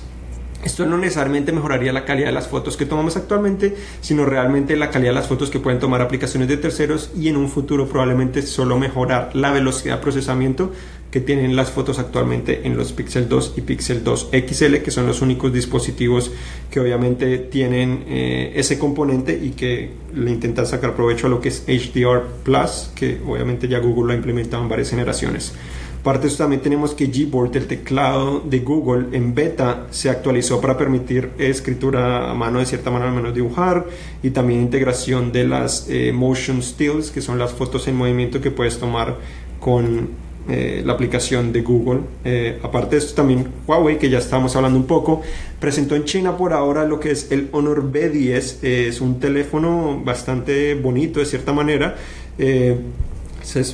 esto 0.63 0.85
no 0.85 0.97
necesariamente 0.97 1.51
mejoraría 1.51 1.93
la 1.93 2.05
calidad 2.05 2.27
de 2.27 2.33
las 2.33 2.47
fotos 2.47 2.77
que 2.77 2.85
tomamos 2.85 3.15
actualmente, 3.15 3.75
sino 4.01 4.25
realmente 4.25 4.75
la 4.75 4.89
calidad 4.89 5.11
de 5.11 5.15
las 5.15 5.27
fotos 5.27 5.49
que 5.49 5.59
pueden 5.59 5.79
tomar 5.79 6.01
aplicaciones 6.01 6.47
de 6.47 6.57
terceros 6.57 7.11
y 7.15 7.29
en 7.29 7.37
un 7.37 7.49
futuro 7.49 7.87
probablemente 7.87 8.41
solo 8.41 8.77
mejorar 8.77 9.35
la 9.35 9.51
velocidad 9.51 9.97
de 9.97 10.01
procesamiento 10.01 10.71
que 11.11 11.21
tienen 11.21 11.55
las 11.55 11.71
fotos 11.71 11.99
actualmente 11.99 12.67
en 12.67 12.75
los 12.75 12.91
Pixel 12.91 13.29
2 13.29 13.53
y 13.55 13.61
Pixel 13.61 14.03
2 14.03 14.29
XL, 14.31 14.75
que 14.77 14.91
son 14.91 15.07
los 15.07 15.21
únicos 15.21 15.53
dispositivos 15.53 16.31
que 16.69 16.79
obviamente 16.79 17.37
tienen 17.37 18.03
eh, 18.07 18.51
ese 18.55 18.77
componente 18.77 19.39
y 19.41 19.51
que 19.51 19.91
le 20.13 20.31
intentan 20.31 20.65
sacar 20.65 20.95
provecho 20.95 21.27
a 21.27 21.29
lo 21.29 21.39
que 21.39 21.49
es 21.49 21.63
HDR 21.67 22.23
Plus, 22.43 22.91
que 22.93 23.21
obviamente 23.25 23.67
ya 23.67 23.79
Google 23.79 24.07
lo 24.07 24.11
ha 24.11 24.15
implementado 24.15 24.63
en 24.63 24.69
varias 24.69 24.89
generaciones. 24.89 25.53
Aparte 26.01 26.27
eso 26.27 26.37
también 26.37 26.61
tenemos 26.61 26.93
que 26.93 27.07
Gboard, 27.07 27.55
el 27.57 27.67
teclado 27.67 28.39
de 28.39 28.59
Google 28.59 29.17
en 29.17 29.35
beta, 29.35 29.87
se 29.91 30.09
actualizó 30.09 30.61
para 30.61 30.77
permitir 30.77 31.31
escritura 31.37 32.31
a 32.31 32.33
mano 32.33 32.59
de 32.59 32.65
cierta 32.65 32.91
manera, 32.91 33.09
al 33.09 33.15
menos 33.15 33.33
dibujar, 33.33 33.85
y 34.23 34.29
también 34.29 34.61
integración 34.61 35.31
de 35.31 35.45
las 35.45 35.87
eh, 35.89 36.11
motion 36.13 36.61
stills, 36.61 37.11
que 37.11 37.21
son 37.21 37.37
las 37.37 37.51
fotos 37.51 37.87
en 37.87 37.95
movimiento 37.95 38.39
que 38.39 38.51
puedes 38.51 38.79
tomar 38.79 39.17
con 39.59 40.09
eh, 40.47 40.81
la 40.85 40.93
aplicación 40.93 41.51
de 41.51 41.61
Google. 41.61 41.99
Eh, 42.23 42.57
aparte 42.63 42.95
de 42.95 43.01
esto 43.01 43.15
también 43.15 43.47
Huawei, 43.67 43.97
que 43.99 44.09
ya 44.09 44.19
estamos 44.19 44.55
hablando 44.55 44.79
un 44.79 44.87
poco, 44.87 45.21
presentó 45.59 45.95
en 45.95 46.05
China 46.05 46.37
por 46.37 46.53
ahora 46.53 46.85
lo 46.85 47.01
que 47.01 47.11
es 47.11 47.31
el 47.33 47.49
Honor 47.51 47.91
B10. 47.91 48.63
es 48.63 49.01
un 49.01 49.19
teléfono 49.19 50.01
bastante 50.05 50.73
bonito 50.75 51.19
de 51.19 51.25
cierta 51.25 51.51
manera 51.51 51.95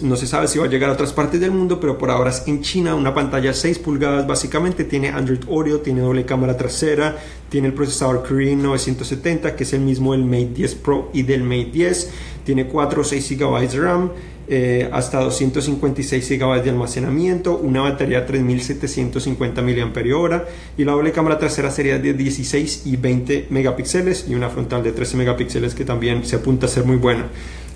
no 0.01 0.15
se 0.15 0.27
sabe 0.27 0.47
si 0.47 0.59
va 0.59 0.65
a 0.65 0.69
llegar 0.69 0.89
a 0.89 0.93
otras 0.93 1.13
partes 1.13 1.39
del 1.39 1.51
mundo, 1.51 1.79
pero 1.79 1.97
por 1.97 2.11
ahora 2.11 2.29
es 2.29 2.43
en 2.47 2.61
China, 2.61 2.95
una 2.95 3.13
pantalla 3.13 3.53
6 3.53 3.79
pulgadas 3.79 4.27
básicamente, 4.27 4.83
tiene 4.83 5.09
Android 5.09 5.39
Oreo, 5.47 5.79
tiene 5.79 6.01
doble 6.01 6.25
cámara 6.25 6.55
trasera, 6.57 7.17
tiene 7.49 7.67
el 7.67 7.73
procesador 7.73 8.23
Kirin 8.27 8.61
970, 8.61 9.55
que 9.55 9.63
es 9.63 9.73
el 9.73 9.81
mismo 9.81 10.11
del 10.11 10.25
Mate 10.25 10.51
10 10.55 10.75
Pro 10.75 11.09
y 11.13 11.23
del 11.23 11.43
Mate 11.43 11.71
10, 11.73 12.11
tiene 12.45 12.67
4 12.67 13.01
o 13.01 13.03
6 13.03 13.37
GB 13.37 13.69
de 13.69 13.79
RAM, 13.79 14.11
eh, 14.45 14.89
hasta 14.91 15.21
256 15.21 16.29
GB 16.29 16.63
de 16.63 16.69
almacenamiento, 16.69 17.57
una 17.57 17.81
batería 17.81 18.21
de 18.21 18.27
3750 18.27 19.61
mAh 19.61 20.43
y 20.77 20.83
la 20.83 20.91
doble 20.91 21.13
cámara 21.13 21.39
trasera 21.39 21.71
sería 21.71 21.97
de 21.97 22.13
16 22.13 22.83
y 22.85 22.97
20 22.97 23.47
megapíxeles 23.49 24.25
y 24.27 24.35
una 24.35 24.49
frontal 24.49 24.83
de 24.83 24.91
13 24.91 25.15
megapíxeles 25.17 25.73
que 25.73 25.85
también 25.85 26.25
se 26.25 26.35
apunta 26.35 26.65
a 26.65 26.69
ser 26.69 26.83
muy 26.83 26.97
buena. 26.97 27.27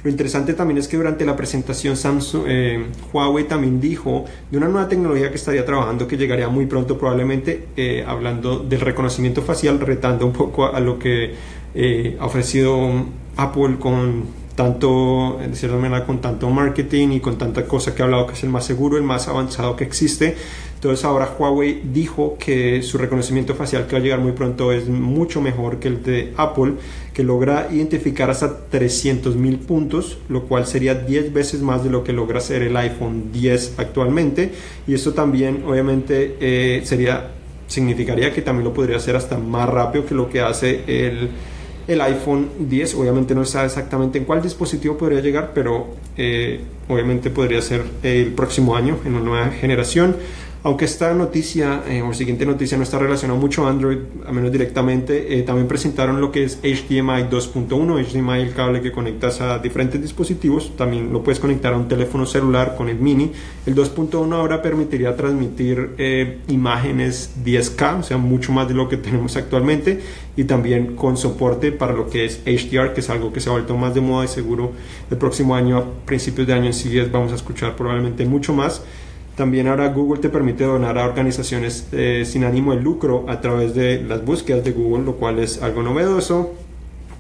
Lo 0.08 0.12
interesante 0.12 0.54
también 0.54 0.78
es 0.78 0.88
que 0.88 0.96
durante 0.96 1.26
la 1.26 1.36
presentación 1.36 1.98
Samsung, 1.98 2.46
eh, 2.48 2.86
Huawei 3.12 3.44
también 3.44 3.82
dijo 3.82 4.24
de 4.50 4.58
una 4.58 4.70
nueva 4.70 4.88
tecnología 4.88 5.30
que 5.30 5.36
estaría 5.36 5.66
trabajando 5.66 6.08
que 6.08 6.16
llegaría 6.16 6.48
muy 6.48 6.66
pronto 6.66 6.98
probablemente, 6.98 7.68
eh, 7.76 8.06
hablando 8.08 8.60
del 8.60 8.80
reconocimiento 8.80 9.42
facial, 9.42 9.82
retando 9.82 10.26
un 10.26 10.32
poco 10.32 10.66
a, 10.66 10.80
lo 10.80 10.98
que 10.98 11.34
ha 12.22 12.26
ofrecido 12.26 12.90
Apple 13.36 13.76
con 13.80 14.24
tanto, 14.58 15.38
de 15.40 15.56
cierta 15.56 15.78
manera, 15.78 16.04
con 16.04 16.20
tanto 16.20 16.50
marketing 16.50 17.10
y 17.10 17.20
con 17.20 17.38
tanta 17.38 17.66
cosa 17.66 17.94
que 17.94 18.02
ha 18.02 18.06
hablado 18.06 18.26
que 18.26 18.34
es 18.34 18.44
el 18.44 18.50
más 18.50 18.66
seguro, 18.66 18.98
el 18.98 19.04
más 19.04 19.28
avanzado 19.28 19.76
que 19.76 19.84
existe. 19.84 20.36
Entonces 20.74 21.06
ahora 21.06 21.30
Huawei 21.38 21.84
dijo 21.94 22.38
que 22.40 22.82
su 22.82 22.98
reconocimiento 22.98 23.54
facial 23.54 23.86
que 23.86 23.94
va 23.94 24.00
a 24.00 24.02
llegar 24.02 24.20
muy 24.20 24.32
pronto 24.32 24.72
es 24.72 24.90
mucho 24.90 25.42
mejor 25.42 25.78
que 25.78 25.90
el 25.90 26.02
de 26.02 26.34
Apple, 26.38 26.74
que 27.14 27.24
logra 27.24 27.68
identificar 27.72 28.32
hasta 28.32 28.68
300.000 28.72 29.60
puntos, 29.60 30.18
lo 30.28 30.46
cual 30.46 30.66
sería 30.66 30.96
10 30.96 31.34
veces 31.34 31.62
más 31.62 31.84
de 31.84 31.92
lo 31.92 32.04
que 32.04 32.12
logra 32.12 32.40
hacer 32.40 32.64
el 32.64 32.76
iPhone 32.78 33.32
10 33.32 33.76
actualmente. 33.78 34.54
Y 34.88 34.96
esto 34.96 35.14
también 35.14 35.66
obviamente 35.68 36.36
eh, 36.40 36.82
sería, 36.84 37.30
significaría 37.68 38.34
que 38.34 38.42
también 38.42 38.64
lo 38.64 38.74
podría 38.74 38.98
hacer 38.98 39.16
hasta 39.16 39.38
más 39.38 39.70
rápido 39.70 40.04
que 40.04 40.16
lo 40.16 40.28
que 40.30 40.42
hace 40.42 40.84
el 40.88 41.30
el 41.88 42.02
iPhone 42.02 42.50
10. 42.60 42.96
Obviamente 42.96 43.34
no 43.34 43.46
sabe 43.46 43.68
exactamente 43.68 44.18
en 44.18 44.26
cuál 44.26 44.42
dispositivo 44.42 44.98
podría 44.98 45.22
llegar, 45.22 45.52
pero 45.54 45.88
eh, 46.18 46.62
obviamente 46.88 47.30
podría 47.30 47.62
ser 47.62 47.84
el 48.04 48.34
próximo 48.34 48.76
año 48.76 49.00
en 49.06 49.16
una 49.16 49.24
nueva 49.24 49.48
generación. 49.52 50.16
Aunque 50.68 50.84
esta 50.84 51.14
noticia 51.14 51.84
eh, 51.88 52.02
o 52.02 52.14
siguiente 52.14 52.46
noticia 52.46 52.76
no 52.76 52.84
está 52.84 53.00
relacionada 53.00 53.40
mucho 53.40 53.66
a 53.66 53.70
Android, 53.70 54.00
a 54.26 54.34
menos 54.34 54.52
directamente, 54.52 55.40
eh, 55.40 55.44
también 55.44 55.66
presentaron 55.66 56.20
lo 56.20 56.30
que 56.30 56.44
es 56.44 56.60
HDMI 56.62 57.30
2.1, 57.30 58.04
HDMI 58.06 58.42
el 58.42 58.54
cable 58.54 58.82
que 58.82 58.92
conectas 58.92 59.40
a 59.40 59.60
diferentes 59.60 60.02
dispositivos, 60.02 60.76
también 60.76 61.14
lo 61.14 61.24
puedes 61.24 61.40
conectar 61.40 61.72
a 61.72 61.78
un 61.78 61.88
teléfono 61.88 62.26
celular 62.26 62.76
con 62.76 62.90
el 62.90 62.98
mini. 62.98 63.32
El 63.66 63.76
2.1 63.76 64.34
ahora 64.34 64.62
permitiría 64.62 65.16
transmitir 65.16 65.92
eh, 65.98 66.40
imágenes 66.50 67.32
10K, 67.46 68.00
o 68.00 68.04
sea, 68.04 68.18
mucho 68.18 68.52
más 68.52 68.68
de 68.68 68.74
lo 68.74 68.90
que 68.90 68.98
tenemos 69.08 69.38
actualmente, 69.38 70.02
y 70.36 70.44
también 70.44 70.98
con 70.98 71.16
soporte 71.16 71.72
para 71.72 71.94
lo 71.94 72.10
que 72.10 72.26
es 72.26 72.42
HDR, 72.46 72.94
que 72.94 73.00
es 73.00 73.10
algo 73.10 73.32
que 73.32 73.40
se 73.40 73.48
ha 73.48 73.54
vuelto 73.54 73.78
más 73.78 73.96
de 73.96 74.02
moda 74.02 74.26
y 74.26 74.28
seguro 74.28 74.74
el 75.10 75.16
próximo 75.16 75.56
año, 75.56 75.78
a 75.78 75.86
principios 76.06 76.46
de 76.46 76.52
año 76.52 76.66
en 76.66 76.74
sí 76.74 76.94
vamos 77.10 77.32
a 77.32 77.36
escuchar 77.36 77.78
probablemente 77.78 78.26
mucho 78.26 78.52
más. 78.52 78.82
También 79.38 79.68
ahora 79.68 79.90
Google 79.90 80.20
te 80.20 80.30
permite 80.30 80.64
donar 80.64 80.98
a 80.98 81.06
organizaciones 81.06 81.88
eh, 81.92 82.24
sin 82.26 82.44
ánimo 82.44 82.74
de 82.74 82.82
lucro 82.82 83.26
a 83.30 83.40
través 83.40 83.76
de 83.76 84.02
las 84.02 84.26
búsquedas 84.26 84.64
de 84.64 84.72
Google, 84.72 85.06
lo 85.06 85.18
cual 85.18 85.38
es 85.38 85.62
algo 85.62 85.84
novedoso. 85.84 86.56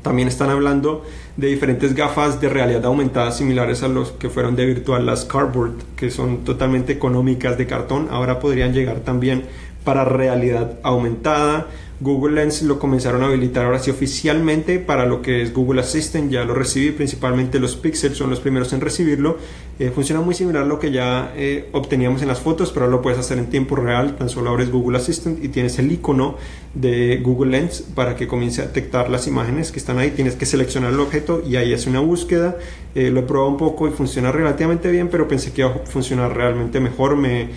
También 0.01 0.27
están 0.27 0.49
hablando 0.49 1.05
de 1.35 1.49
diferentes 1.49 1.93
gafas 1.93 2.41
de 2.41 2.49
realidad 2.49 2.83
aumentada 2.85 3.29
similares 3.31 3.83
a 3.83 3.87
los 3.87 4.13
que 4.13 4.29
fueron 4.29 4.55
de 4.55 4.65
virtual 4.65 5.05
las 5.05 5.25
Cardboard, 5.25 5.75
que 5.95 6.09
son 6.09 6.43
totalmente 6.43 6.91
económicas 6.91 7.55
de 7.55 7.67
cartón. 7.67 8.07
Ahora 8.09 8.39
podrían 8.39 8.73
llegar 8.73 9.01
también 9.01 9.43
para 9.83 10.03
realidad 10.03 10.79
aumentada. 10.81 11.67
Google 11.99 12.35
Lens 12.35 12.61
lo 12.61 12.77
comenzaron 12.77 13.23
a 13.23 13.25
habilitar 13.25 13.65
ahora 13.65 13.79
sí 13.79 13.89
oficialmente 13.89 14.77
para 14.77 15.07
lo 15.07 15.23
que 15.23 15.41
es 15.41 15.51
Google 15.51 15.81
Assistant, 15.81 16.31
ya 16.31 16.43
lo 16.43 16.53
recibí, 16.53 16.91
principalmente 16.91 17.59
los 17.59 17.75
Pixels 17.75 18.15
son 18.15 18.29
los 18.29 18.39
primeros 18.39 18.71
en 18.73 18.81
recibirlo. 18.81 19.37
Eh, 19.79 19.91
funciona 19.93 20.21
muy 20.21 20.35
similar 20.35 20.63
a 20.63 20.65
lo 20.65 20.79
que 20.79 20.91
ya 20.91 21.33
eh, 21.35 21.69
obteníamos 21.71 22.21
en 22.21 22.27
las 22.27 22.39
fotos, 22.39 22.71
pero 22.71 22.87
lo 22.87 23.01
puedes 23.01 23.17
hacer 23.17 23.39
en 23.39 23.47
tiempo 23.47 23.75
real, 23.75 24.15
tan 24.15 24.29
solo 24.29 24.51
abres 24.51 24.71
Google 24.71 24.97
Assistant 24.97 25.43
y 25.43 25.49
tienes 25.49 25.79
el 25.79 25.91
icono 25.91 26.35
de 26.75 27.17
Google 27.17 27.51
Lens 27.51 27.81
para 27.81 28.15
que 28.15 28.27
comience 28.27 28.61
a 28.61 28.65
detectar 28.67 29.09
las 29.09 29.25
imágenes 29.25 29.71
que 29.71 29.79
están 29.79 29.97
ahí, 29.97 30.11
tienes 30.11 30.35
que 30.35 30.45
seleccionar 30.45 30.93
el 30.93 30.99
objeto 30.99 31.41
y 31.47 31.55
ahí 31.55 31.73
hace 31.73 31.89
una 31.89 31.99
búsqueda. 31.99 32.57
Eh, 32.93 33.09
lo 33.11 33.19
he 33.19 33.23
probado 33.23 33.49
un 33.51 33.57
poco 33.57 33.87
y 33.87 33.91
funciona 33.91 34.31
relativamente 34.31 34.89
bien, 34.91 35.09
pero 35.09 35.27
pensé 35.27 35.51
que 35.51 35.61
iba 35.61 35.71
a 35.71 35.79
funcionar 35.85 36.35
realmente 36.35 36.79
mejor. 36.79 37.15
Me, 37.15 37.49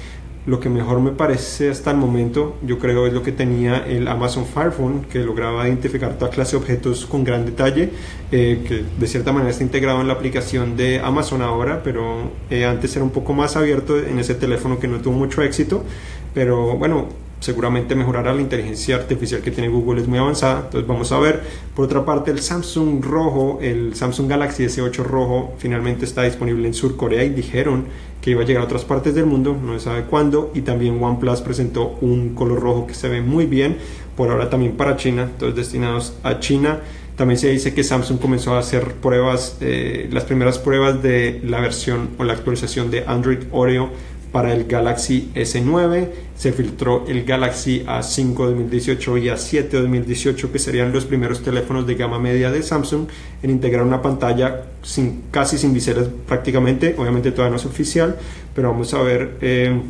lo 0.47 0.59
que 0.59 0.69
mejor 0.69 1.01
me 1.01 1.11
parece 1.11 1.71
hasta 1.71 1.91
el 1.91 1.99
momento, 1.99 2.57
yo 2.63 2.79
creo, 2.79 3.07
es 3.07 3.13
lo 3.13 3.23
que 3.23 3.33
tenía 3.33 3.87
el 3.87 4.09
Amazon 4.09 4.47
Fire 4.47 4.73
Phone, 4.73 5.03
que 5.03 5.19
lograba 5.21 5.67
identificar 5.69 6.17
toda 6.19 6.31
clase 6.31 6.53
de 6.53 6.63
objetos 6.63 7.07
con 7.07 7.25
gran 7.25 7.45
detalle, 7.45 7.91
eh, 8.33 8.65
que 8.67 8.85
de 8.99 9.07
cierta 9.07 9.33
manera 9.33 9.51
está 9.51 9.63
integrado 9.63 10.01
en 10.01 10.09
la 10.09 10.15
aplicación 10.15 10.77
de 10.77 11.01
Amazon 11.01 11.43
ahora, 11.43 11.83
pero 11.83 12.31
eh, 12.49 12.65
antes 12.65 12.97
era 12.97 13.05
un 13.05 13.11
poco 13.11 13.35
más 13.35 13.57
abierto 13.57 13.99
en 13.99 14.19
ese 14.19 14.35
teléfono 14.35 14.79
que 14.79 14.89
no 14.89 15.01
tuvo 15.01 15.15
mucho 15.15 15.43
éxito. 15.43 15.85
Pero 16.33 16.77
bueno, 16.77 17.09
seguramente 17.41 17.95
mejorará 17.95 18.35
la 18.35 18.43
inteligencia 18.43 18.97
artificial 18.97 19.41
que 19.41 19.51
tiene 19.51 19.69
Google 19.69 20.01
es 20.01 20.07
muy 20.07 20.19
avanzada. 20.19 20.61
Entonces 20.67 20.87
vamos 20.87 21.11
a 21.11 21.19
ver. 21.19 21.43
Por 21.75 21.87
otra 21.87 22.05
parte 22.05 22.31
el 22.31 22.41
Samsung 22.41 23.03
rojo 23.03 23.59
el 23.61 23.95
Samsung 23.97 24.29
Galaxy 24.29 24.65
S8 24.65 25.03
rojo 25.03 25.55
finalmente 25.59 26.05
está 26.05 26.23
disponible 26.23 26.67
en 26.67 26.75
Sur 26.75 26.97
Corea 26.97 27.25
y 27.25 27.31
dijeron 27.31 27.87
que 28.21 28.33
iba 28.33 28.43
a 28.43 28.45
llegar 28.45 28.63
a 28.63 28.67
otras 28.67 28.85
partes 28.85 29.15
del 29.15 29.25
mundo 29.25 29.57
no 29.61 29.73
se 29.79 29.87
sabe 29.87 30.03
cuándo 30.03 30.53
y 30.55 30.61
también 30.61 31.03
OnePlus 31.03 31.41
presentó 31.41 31.97
un 32.03 32.35
color 32.35 32.61
rojo 32.61 32.87
que 32.87 32.93
se 32.93 33.09
ve 33.09 33.23
muy 33.23 33.47
bien 33.47 33.79
por 34.15 34.31
ahora 34.31 34.51
también 34.51 34.73
para 34.77 34.97
China 34.97 35.23
entonces 35.23 35.57
destinados 35.57 36.15
a 36.23 36.39
China. 36.39 36.81
También 37.17 37.39
se 37.39 37.51
dice 37.51 37.75
que 37.75 37.85
Samsung 37.85 38.19
comenzó 38.19 38.55
a 38.55 38.61
hacer 38.61 38.95
pruebas, 38.95 39.59
eh, 39.61 40.09
las 40.11 40.25
primeras 40.25 40.59
pruebas 40.59 41.03
de 41.03 41.41
la 41.45 41.61
versión 41.61 42.09
o 42.17 42.25
la 42.25 42.33
actualización 42.33 42.91
de 42.91 43.05
Android 43.07 43.41
Oreo 43.53 43.91
para 44.33 44.53
el 44.53 44.65
Galaxy 44.65 45.31
S9, 45.35 46.09
se 46.37 46.53
filtró 46.53 47.05
el 47.09 47.25
Galaxy 47.25 47.85
A5 47.85 48.35
2018 48.35 49.19
y 49.19 49.25
A7 49.27 49.69
2018, 49.69 50.53
que 50.53 50.59
serían 50.59 50.93
los 50.93 51.05
primeros 51.05 51.43
teléfonos 51.43 51.87
de 51.87 51.95
gama 51.97 52.19
media 52.19 52.51
de 52.51 52.63
Samsung 52.63 53.09
en 53.43 53.51
integrar 53.51 53.85
una 53.85 54.03
pantalla 54.03 54.65
sin, 54.83 55.23
casi 55.31 55.59
sin 55.59 55.75
biseras 55.75 56.09
prácticamente, 56.27 56.95
obviamente 56.97 57.33
todavía 57.33 57.51
no 57.51 57.57
es 57.57 57.67
oficial, 57.67 58.17
pero 58.55 58.71
vamos 58.71 58.95
a 58.95 59.03
ver 59.03 59.37
eh, 59.41 59.81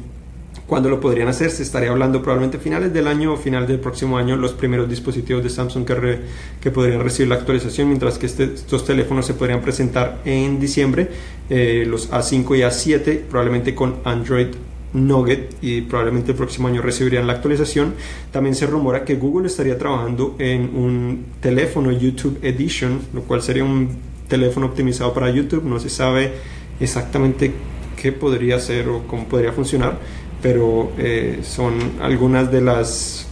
cuándo 0.71 0.89
lo 0.89 1.01
podrían 1.01 1.27
hacer. 1.27 1.51
Se 1.51 1.65
estaría 1.65 1.91
hablando 1.91 2.23
probablemente 2.23 2.59
finales 2.59 2.93
del 2.93 3.09
año 3.09 3.33
o 3.33 3.37
final 3.37 3.67
del 3.67 3.81
próximo 3.81 4.17
año 4.17 4.37
los 4.37 4.53
primeros 4.53 4.89
dispositivos 4.89 5.43
de 5.43 5.51
Samsung 5.51 5.85
que, 5.85 6.21
que 6.61 6.71
podrían 6.71 7.01
recibir 7.01 7.29
la 7.29 7.35
actualización, 7.35 7.89
mientras 7.89 8.19
que 8.19 8.27
este, 8.27 8.45
estos 8.45 8.85
teléfonos 8.85 9.27
se 9.27 9.35
podrían 9.35 9.63
presentar 9.63 10.21
en 10.25 10.61
diciembre 10.61 11.09
eh, 11.51 11.85
los 11.89 12.13
A5 12.13 12.57
y 12.57 12.61
A7, 12.61 13.23
probablemente 13.29 13.75
con 13.75 13.97
Android 14.05 14.47
Nugget 14.93 15.57
y 15.61 15.81
probablemente 15.83 16.31
el 16.31 16.37
próximo 16.37 16.69
año 16.69 16.83
recibirían 16.83 17.27
la 17.27 17.33
actualización. 17.33 17.95
También 18.31 18.55
se 18.55 18.67
rumora 18.69 19.05
que 19.05 19.17
Google 19.17 19.49
estaría 19.49 19.77
trabajando 19.77 20.37
en 20.39 20.77
un 20.77 21.25
teléfono 21.41 21.91
YouTube 21.91 22.39
Edition, 22.43 23.01
lo 23.13 23.23
cual 23.23 23.43
sería 23.43 23.65
un 23.65 23.89
teléfono 24.29 24.67
optimizado 24.67 25.13
para 25.13 25.31
YouTube. 25.31 25.65
No 25.65 25.81
se 25.81 25.91
sabe 25.91 26.31
exactamente 26.79 27.53
qué 28.01 28.13
podría 28.13 28.61
ser 28.61 28.89
o 28.89 29.03
cómo 29.07 29.27
podría 29.27 29.53
funcionar, 29.53 29.99
pero 30.43 30.93
eh, 30.99 31.41
son 31.43 31.75
algunas 32.01 32.51
de 32.51 32.61
las 32.61 33.27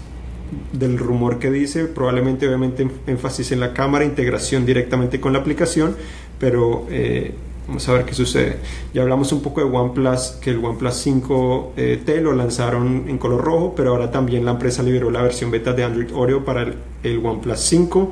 del 0.72 0.98
rumor 0.98 1.38
que 1.38 1.50
dice, 1.50 1.84
probablemente 1.84 2.46
obviamente 2.46 2.88
énfasis 3.06 3.52
en 3.52 3.60
la 3.60 3.74
cámara, 3.74 4.04
integración 4.04 4.64
directamente 4.64 5.20
con 5.20 5.32
la 5.32 5.40
aplicación, 5.40 5.94
pero 6.38 6.86
eh, 6.90 7.34
Vamos 7.68 7.86
a 7.86 7.92
ver 7.92 8.06
qué 8.06 8.14
sucede. 8.14 8.56
Ya 8.94 9.02
hablamos 9.02 9.30
un 9.30 9.42
poco 9.42 9.60
de 9.60 9.66
OnePlus, 9.66 10.38
que 10.40 10.50
el 10.50 10.64
OnePlus 10.64 11.06
5T 11.06 11.72
eh, 11.76 12.20
lo 12.22 12.32
lanzaron 12.32 13.04
en 13.08 13.18
color 13.18 13.44
rojo, 13.44 13.74
pero 13.76 13.90
ahora 13.90 14.10
también 14.10 14.46
la 14.46 14.52
empresa 14.52 14.82
liberó 14.82 15.10
la 15.10 15.20
versión 15.20 15.50
beta 15.50 15.74
de 15.74 15.84
Android 15.84 16.08
Oreo 16.14 16.46
para 16.46 16.62
el, 17.02 17.18
OnePlus 17.22 17.60
5. 17.60 18.10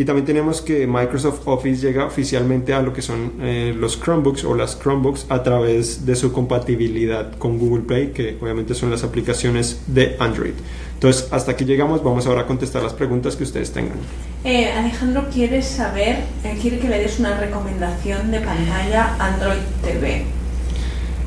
Y 0.00 0.06
también 0.06 0.24
tenemos 0.24 0.62
que 0.62 0.86
Microsoft 0.86 1.42
Office 1.44 1.86
llega 1.86 2.06
oficialmente 2.06 2.72
a 2.72 2.80
lo 2.80 2.94
que 2.94 3.02
son 3.02 3.34
eh, 3.42 3.74
los 3.78 4.00
Chromebooks 4.00 4.44
o 4.44 4.54
las 4.54 4.78
Chromebooks 4.80 5.26
a 5.28 5.42
través 5.42 6.06
de 6.06 6.16
su 6.16 6.32
compatibilidad 6.32 7.36
con 7.36 7.58
Google 7.58 7.82
Play, 7.82 8.12
que 8.12 8.38
obviamente 8.40 8.74
son 8.74 8.90
las 8.90 9.04
aplicaciones 9.04 9.82
de 9.88 10.16
Android. 10.18 10.54
Entonces, 10.94 11.28
hasta 11.30 11.52
aquí 11.52 11.66
llegamos. 11.66 12.02
Vamos 12.02 12.26
ahora 12.26 12.40
a 12.40 12.46
contestar 12.46 12.82
las 12.82 12.94
preguntas 12.94 13.36
que 13.36 13.44
ustedes 13.44 13.72
tengan. 13.72 13.98
Eh, 14.42 14.72
Alejandro 14.72 15.26
quiere 15.30 15.60
saber, 15.60 16.24
eh, 16.44 16.58
quiere 16.58 16.78
que 16.78 16.88
le 16.88 16.98
des 16.98 17.18
una 17.18 17.38
recomendación 17.38 18.30
de 18.30 18.40
pantalla 18.40 19.16
Android 19.18 19.60
TV. 19.84 20.24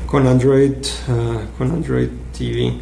Con 0.04 0.26
Android, 0.26 0.72
con 1.56 1.70
Android 1.70 2.08
TV. 2.36 2.72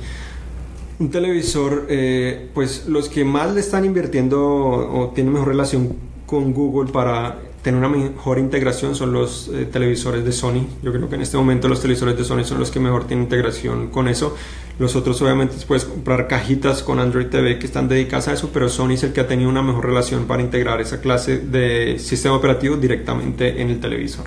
Un 1.02 1.10
televisor, 1.10 1.86
eh, 1.88 2.48
pues 2.54 2.86
los 2.86 3.08
que 3.08 3.24
más 3.24 3.52
le 3.52 3.60
están 3.60 3.84
invirtiendo 3.84 4.40
o 4.40 5.10
tienen 5.12 5.32
mejor 5.32 5.48
relación 5.48 5.96
con 6.26 6.52
Google 6.52 6.92
para 6.92 7.40
tener 7.60 7.76
una 7.76 7.88
mejor 7.88 8.38
integración 8.38 8.94
son 8.94 9.12
los 9.12 9.50
televisores 9.72 10.24
de 10.24 10.30
Sony. 10.30 10.64
Yo 10.80 10.92
creo 10.92 11.08
que 11.08 11.16
en 11.16 11.22
este 11.22 11.36
momento 11.36 11.66
los 11.66 11.80
televisores 11.80 12.16
de 12.16 12.22
Sony 12.22 12.44
son 12.44 12.60
los 12.60 12.70
que 12.70 12.78
mejor 12.78 13.08
tienen 13.08 13.24
integración 13.24 13.88
con 13.88 14.06
eso. 14.06 14.36
Los 14.78 14.94
otros 14.94 15.20
obviamente 15.22 15.56
puedes 15.66 15.86
comprar 15.86 16.28
cajitas 16.28 16.84
con 16.84 17.00
Android 17.00 17.26
TV 17.26 17.58
que 17.58 17.66
están 17.66 17.88
dedicadas 17.88 18.28
a 18.28 18.34
eso, 18.34 18.50
pero 18.52 18.68
Sony 18.68 18.92
es 18.92 19.02
el 19.02 19.12
que 19.12 19.22
ha 19.22 19.26
tenido 19.26 19.50
una 19.50 19.62
mejor 19.62 19.86
relación 19.86 20.26
para 20.26 20.40
integrar 20.40 20.80
esa 20.80 21.00
clase 21.00 21.38
de 21.38 21.98
sistema 21.98 22.36
operativo 22.36 22.76
directamente 22.76 23.60
en 23.60 23.70
el 23.70 23.80
televisor. 23.80 24.26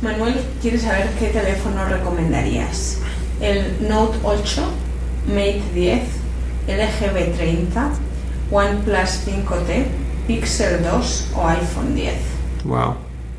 Manuel, 0.00 0.36
¿quieres 0.62 0.82
saber 0.82 1.08
qué 1.18 1.30
teléfono 1.30 1.84
recomendarías? 1.88 3.00
¿El 3.40 3.88
Note 3.88 4.16
8, 4.22 4.62
Mate 5.26 5.62
10, 5.74 6.02
LG 6.68 7.12
V30, 7.14 7.90
OnePlus 8.50 9.26
5T, 9.26 9.86
Pixel 10.26 10.82
2 10.82 11.32
o 11.34 11.48
iPhone 11.48 11.94
10? 11.94 12.14
Wow. 12.64 12.94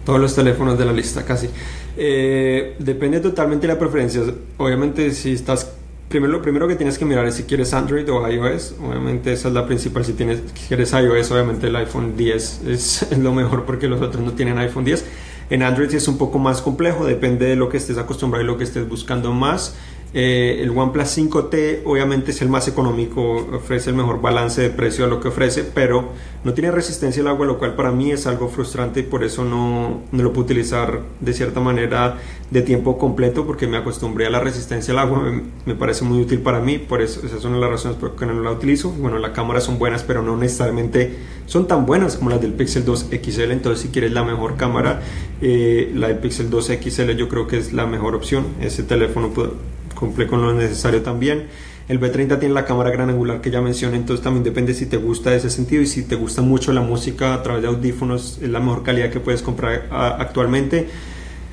todos 0.06 0.20
los 0.20 0.36
teléfonos 0.36 0.78
de 0.78 0.86
la 0.86 0.94
lista 0.94 1.24
casi. 1.24 1.50
Eh, 1.98 2.76
depende 2.80 3.20
totalmente 3.20 3.68
de 3.68 3.74
la 3.74 3.80
preferencia. 3.80 4.22
Obviamente 4.58 5.12
si 5.12 5.34
estás... 5.34 5.72
Primero, 6.08 6.34
lo 6.34 6.42
primero 6.42 6.68
que 6.68 6.76
tienes 6.76 7.00
que 7.00 7.06
mirar 7.06 7.26
es 7.26 7.34
si 7.34 7.44
quieres 7.44 7.74
Android 7.74 8.08
o 8.12 8.30
iOS. 8.30 8.76
Obviamente 8.80 9.34
esa 9.34 9.48
es 9.48 9.54
la 9.54 9.66
principal. 9.66 10.06
Si, 10.06 10.14
tienes, 10.14 10.42
quieres 10.68 10.94
iOS, 10.94 11.32
obviamente 11.32 11.68
el 11.68 11.76
iPhone 11.76 12.16
10 12.16 12.62
es, 12.68 13.08
lo 13.18 13.34
mejor 13.34 13.66
porque 13.66 13.88
los 13.88 14.02
otros 14.02 14.24
no 14.24 14.34
tienen 14.34 14.58
iPhone 14.60 14.86
10. 14.86 15.04
En 15.50 15.64
Android 15.64 15.94
es 15.94 16.08
un 16.08 16.18
poco 16.18 16.40
más 16.40 16.62
complejo, 16.62 17.06
depende 17.06 17.46
de 17.46 17.56
lo 17.56 17.70
que 17.70 17.78
estés 17.78 18.00
acostumbrado 18.00 18.44
y 18.44 18.48
lo 18.48 18.58
que 18.58 18.64
estés 18.64 18.88
buscando 18.88 19.32
más. 19.32 19.76
Eh, 20.18 20.62
el 20.62 20.70
OnePlus 20.70 21.18
5T 21.18 21.82
obviamente 21.84 22.32
es 22.32 22.42
el 22.42 22.48
más 22.48 22.70
económico, 22.70 23.50
ofrece 23.52 23.90
el 23.90 23.98
mejor 23.98 24.22
balance 24.22 24.62
de 24.62 24.70
precio 24.70 25.04
a 25.04 25.10
lo 25.10 25.20
que 25.20 25.28
ofrece, 25.28 25.66
pero 25.66 26.14
no 26.46 26.54
tiene 26.54 26.72
resistencia 26.72 27.22
al 27.22 27.28
agua, 27.28 27.46
lo 27.46 27.60
cual 27.60 27.76
para 27.76 27.92
mí 27.92 28.12
es 28.12 28.26
algo 28.26 28.48
frustrante 28.48 29.02
y 29.02 29.04
por 29.04 29.26
eso 29.26 29.44
no, 29.44 30.04
no 30.14 30.24
lo 30.24 30.32
puedo 30.32 30.46
utilizar 30.46 31.02
de 31.20 31.34
cierta 31.34 31.60
manera 31.60 32.18
de 32.50 32.62
tiempo 32.62 32.98
completo 32.98 33.46
porque 33.46 33.68
me 33.68 33.76
acostumbré 33.76 34.26
a 34.26 34.30
la 34.30 34.40
resistencia 34.40 34.94
al 34.94 35.00
agua, 35.00 35.34
me, 35.66 35.76
parece 35.76 36.06
muy 36.06 36.22
útil 36.22 36.40
para 36.40 36.62
mí, 36.62 36.78
por 36.78 37.02
eso 37.02 37.20
esa 37.26 37.36
es 37.36 37.44
una 37.44 37.56
de 37.56 37.62
las 37.64 37.72
razones 37.72 37.98
por 37.98 38.12
las 38.12 38.18
que 38.18 38.26
no 38.26 38.42
la 38.42 38.52
utilizo. 38.52 38.92
Bueno, 38.92 39.20
las 39.20 39.32
cámaras 39.32 39.66
son 39.66 39.78
buenas, 39.78 40.04
pero 40.04 40.24
no 40.24 40.38
necesariamente 40.38 41.14
son 41.46 41.68
tan 41.68 41.86
buenas 41.86 42.16
como 42.16 42.30
las 42.30 42.40
del 42.40 42.54
Pixel 42.54 42.86
2 42.86 43.08
XL, 43.12 43.52
entonces 43.52 43.82
si 43.82 43.90
quieres 43.90 44.14
la 44.14 44.24
mejor 44.24 44.56
cámara, 44.56 45.02
eh, 45.42 45.92
la 45.94 46.08
del 46.08 46.20
Pixel 46.20 46.50
2 46.50 46.72
XL 46.82 47.12
yo 47.18 47.28
creo 47.28 47.48
que 47.48 47.58
es 47.58 47.74
la 47.74 47.86
mejor 47.86 48.16
opción, 48.16 48.46
ese 48.62 48.84
teléfono 48.84 49.32
puede 49.32 49.50
cumple 49.96 50.28
con 50.28 50.42
lo 50.42 50.54
necesario 50.54 51.02
también. 51.02 51.48
El 51.88 52.00
B30 52.00 52.40
tiene 52.40 52.54
la 52.54 52.66
cámara 52.66 52.90
gran 52.90 53.10
angular 53.10 53.42
que 53.42 53.52
ya 53.52 53.62
mencioné, 53.62 53.98
entonces 53.98 54.24
también 54.24 54.44
depende 54.44 54.74
si 54.74 54.88
te 54.88 54.98
gusta 54.98 55.36
ese 55.36 55.52
sentido 55.52 55.84
y 55.84 55.88
si 55.88 56.04
te 56.04 56.16
gusta 56.16 56.42
mucho 56.42 56.74
la 56.74 56.82
música 56.82 57.36
a 57.36 57.44
través 57.44 57.62
de 57.62 57.68
audífonos, 57.68 58.40
es 58.42 58.50
la 58.50 58.60
mejor 58.60 58.82
calidad 58.82 59.12
que 59.12 59.20
puedes 59.20 59.44
comprar 59.44 59.88
actualmente. 59.92 60.88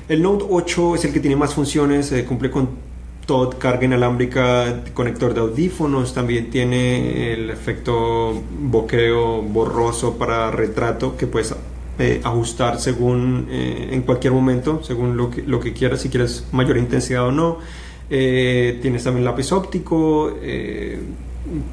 El 0.09 0.23
Note 0.23 0.45
8 0.49 0.95
es 0.95 1.05
el 1.05 1.13
que 1.13 1.19
tiene 1.19 1.35
más 1.35 1.53
funciones, 1.53 2.11
eh, 2.11 2.25
cumple 2.25 2.49
con 2.49 2.69
todo, 3.27 3.51
carga 3.51 3.85
inalámbrica, 3.85 4.83
conector 4.93 5.33
de 5.35 5.41
audífonos, 5.41 6.13
también 6.13 6.49
tiene 6.49 7.33
el 7.33 7.49
efecto 7.51 8.33
boqueo 8.59 9.41
borroso 9.43 10.17
para 10.17 10.51
retrato 10.51 11.15
que 11.15 11.27
puedes 11.27 11.55
eh, 11.99 12.21
ajustar 12.23 12.79
según 12.79 13.47
eh, 13.51 13.89
en 13.91 14.01
cualquier 14.01 14.33
momento, 14.33 14.81
según 14.83 15.15
lo 15.15 15.29
que, 15.29 15.43
lo 15.43 15.59
que 15.59 15.73
quieras, 15.73 16.01
si 16.01 16.09
quieres 16.09 16.45
mayor 16.51 16.77
intensidad 16.77 17.27
o 17.27 17.31
no. 17.31 17.59
Eh, 18.15 18.77
tienes 18.79 19.03
también 19.03 19.25
lápiz 19.25 19.51
óptico, 19.51 20.37
eh, 20.39 20.99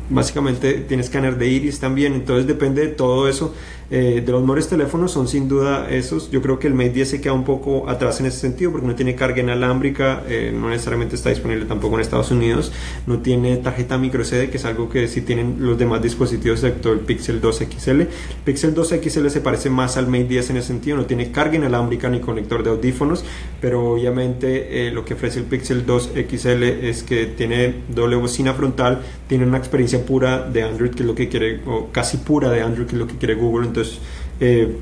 básicamente 0.08 0.72
tienes 0.88 1.06
escáner 1.06 1.36
de 1.36 1.48
iris 1.48 1.78
también, 1.78 2.14
entonces 2.14 2.46
depende 2.46 2.80
de 2.80 2.88
todo 2.88 3.28
eso. 3.28 3.54
Eh, 3.92 4.22
de 4.24 4.32
los 4.32 4.40
mejores 4.40 4.68
teléfonos 4.68 5.10
son 5.10 5.26
sin 5.26 5.48
duda 5.48 5.90
esos. 5.90 6.30
Yo 6.30 6.40
creo 6.40 6.60
que 6.60 6.68
el 6.68 6.74
Mate 6.74 6.90
10 6.90 7.10
se 7.10 7.20
queda 7.20 7.32
un 7.32 7.44
poco 7.44 7.88
atrás 7.88 8.20
en 8.20 8.26
ese 8.26 8.38
sentido 8.38 8.70
porque 8.70 8.86
no 8.86 8.94
tiene 8.94 9.16
carga 9.16 9.40
inalámbrica, 9.40 10.22
eh, 10.28 10.52
no 10.54 10.68
necesariamente 10.68 11.16
está 11.16 11.30
disponible 11.30 11.64
tampoco 11.64 11.96
en 11.96 12.02
Estados 12.02 12.30
Unidos, 12.30 12.72
no 13.06 13.18
tiene 13.18 13.56
tarjeta 13.56 13.98
micro 13.98 14.24
SD, 14.24 14.48
que 14.50 14.58
es 14.58 14.64
algo 14.64 14.88
que 14.88 15.08
sí 15.08 15.22
tienen 15.22 15.56
los 15.58 15.76
demás 15.76 16.02
dispositivos 16.02 16.62
excepto 16.62 16.92
el 16.92 17.00
Pixel 17.00 17.40
2 17.40 17.64
XL. 17.68 18.00
El 18.02 18.08
Pixel 18.44 18.74
2 18.74 18.94
XL 19.02 19.28
se 19.28 19.40
parece 19.40 19.70
más 19.70 19.96
al 19.96 20.06
Mate 20.06 20.24
10 20.24 20.50
en 20.50 20.56
ese 20.58 20.68
sentido, 20.68 20.96
no 20.96 21.06
tiene 21.06 21.32
carga 21.32 21.56
inalámbrica 21.56 22.08
ni 22.08 22.20
conector 22.20 22.62
de 22.62 22.70
audífonos, 22.70 23.24
pero 23.60 23.94
obviamente 23.94 24.86
eh, 24.86 24.92
lo 24.92 25.04
que 25.04 25.14
ofrece 25.14 25.40
el 25.40 25.46
Pixel 25.46 25.84
2 25.84 26.12
XL 26.28 26.62
es 26.62 27.02
que 27.02 27.26
tiene 27.26 27.74
doble 27.88 28.14
bocina 28.14 28.54
frontal, 28.54 29.02
tiene 29.26 29.46
una 29.46 29.58
experiencia 29.58 30.04
pura 30.04 30.48
de 30.48 30.62
Android, 30.62 30.90
que 30.90 31.00
es 31.00 31.06
lo 31.06 31.14
que 31.16 31.28
quiere, 31.28 31.60
o 31.66 31.88
casi 31.90 32.18
pura 32.18 32.50
de 32.50 32.62
Android, 32.62 32.86
que 32.86 32.92
es 32.92 32.98
lo 32.98 33.06
que 33.06 33.16
quiere 33.16 33.34
Google. 33.34 33.66
Entonces, 33.66 33.79
eh, 34.40 34.76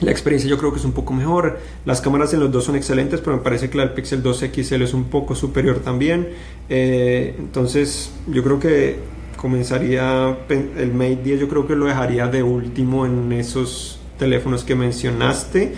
la 0.00 0.10
experiencia 0.10 0.50
yo 0.50 0.58
creo 0.58 0.72
que 0.72 0.78
es 0.78 0.84
un 0.84 0.92
poco 0.92 1.14
mejor. 1.14 1.58
Las 1.84 2.00
cámaras 2.00 2.34
en 2.34 2.40
los 2.40 2.52
dos 2.52 2.64
son 2.64 2.76
excelentes, 2.76 3.20
pero 3.20 3.36
me 3.36 3.42
parece 3.42 3.70
que 3.70 3.78
la 3.78 3.84
del 3.84 3.94
Pixel 3.94 4.22
2 4.22 4.44
XL 4.52 4.82
es 4.82 4.92
un 4.92 5.04
poco 5.04 5.34
superior 5.34 5.78
también. 5.78 6.28
Eh, 6.68 7.34
entonces, 7.38 8.12
yo 8.26 8.42
creo 8.42 8.60
que 8.60 8.96
comenzaría 9.36 10.36
el 10.48 10.92
Mate 10.92 11.20
10, 11.24 11.40
yo 11.40 11.48
creo 11.48 11.66
que 11.66 11.76
lo 11.76 11.86
dejaría 11.86 12.26
de 12.26 12.42
último 12.42 13.06
en 13.06 13.32
esos 13.32 13.98
teléfonos 14.18 14.64
que 14.64 14.74
mencionaste. 14.74 15.74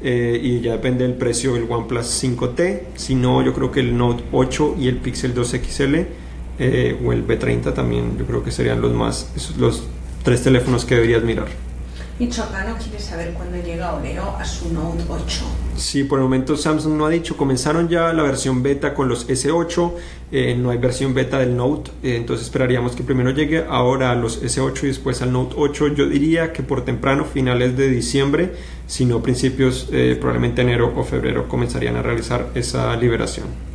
Eh, 0.00 0.40
y 0.40 0.60
ya 0.60 0.72
depende 0.72 1.04
del 1.04 1.14
precio 1.14 1.54
del 1.54 1.66
OnePlus 1.68 2.06
5T. 2.24 2.80
Si 2.94 3.16
no, 3.16 3.42
yo 3.42 3.52
creo 3.52 3.70
que 3.70 3.80
el 3.80 3.98
Note 3.98 4.24
8 4.32 4.76
y 4.78 4.88
el 4.88 4.96
Pixel 4.96 5.34
2 5.34 5.48
XL 5.48 5.94
o 7.04 7.12
el 7.12 7.24
B30 7.24 7.72
también, 7.74 8.16
yo 8.18 8.24
creo 8.24 8.42
que 8.42 8.50
serían 8.50 8.80
los 8.80 8.92
más, 8.92 9.30
los 9.58 9.84
tres 10.24 10.42
teléfonos 10.42 10.84
que 10.84 10.94
deberías 10.94 11.22
mirar. 11.22 11.67
Y 12.20 12.28
Chocano 12.28 12.76
quiere 12.76 12.98
saber 12.98 13.32
cuándo 13.34 13.58
llega 13.58 13.94
Oreo 13.94 14.36
a 14.36 14.44
su 14.44 14.72
Note 14.72 15.04
8. 15.08 15.44
Sí, 15.76 16.02
por 16.02 16.18
el 16.18 16.24
momento 16.24 16.56
Samsung 16.56 16.94
no 16.94 17.06
ha 17.06 17.10
dicho. 17.10 17.36
Comenzaron 17.36 17.88
ya 17.88 18.12
la 18.12 18.24
versión 18.24 18.60
beta 18.60 18.92
con 18.92 19.08
los 19.08 19.28
S8. 19.28 19.92
Eh, 20.32 20.56
no 20.58 20.70
hay 20.70 20.78
versión 20.78 21.14
beta 21.14 21.38
del 21.38 21.56
Note. 21.56 21.92
Eh, 22.02 22.16
entonces 22.16 22.46
esperaríamos 22.46 22.96
que 22.96 23.04
primero 23.04 23.30
llegue 23.30 23.64
ahora 23.68 24.10
a 24.10 24.16
los 24.16 24.42
S8 24.42 24.82
y 24.82 24.86
después 24.88 25.22
al 25.22 25.30
Note 25.30 25.54
8. 25.56 25.94
Yo 25.94 26.08
diría 26.08 26.52
que 26.52 26.64
por 26.64 26.84
temprano, 26.84 27.24
finales 27.24 27.76
de 27.76 27.88
diciembre, 27.88 28.52
si 28.88 29.04
no 29.04 29.22
principios, 29.22 29.88
eh, 29.92 30.16
probablemente 30.18 30.62
enero 30.62 30.92
o 30.96 31.04
febrero, 31.04 31.46
comenzarían 31.46 31.94
a 31.94 32.02
realizar 32.02 32.50
esa 32.56 32.96
liberación. 32.96 33.67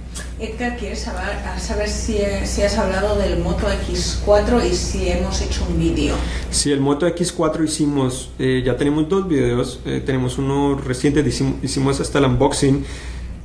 Edgar 0.43 0.75
quiere 0.77 0.95
saber, 0.95 1.37
saber 1.57 1.87
si, 1.87 2.17
si, 2.43 2.61
has 2.63 2.77
hablado 2.77 3.17
del 3.17 3.39
Moto 3.39 3.67
X4 3.67 4.69
y 4.69 4.73
si 4.75 5.07
hemos 5.07 5.41
hecho 5.41 5.65
un 5.69 5.79
vídeo. 5.79 6.15
Sí, 6.51 6.71
el 6.71 6.81
Moto 6.81 7.07
X4 7.07 7.63
hicimos, 7.63 8.29
eh, 8.39 8.61
ya 8.65 8.75
tenemos 8.75 9.07
dos 9.07 9.27
videos, 9.27 9.79
eh, 9.85 10.01
tenemos 10.05 10.37
uno 10.37 10.75
reciente, 10.75 11.23
hicimos, 11.61 12.01
hasta 12.01 12.19
el 12.19 12.25
unboxing 12.25 12.85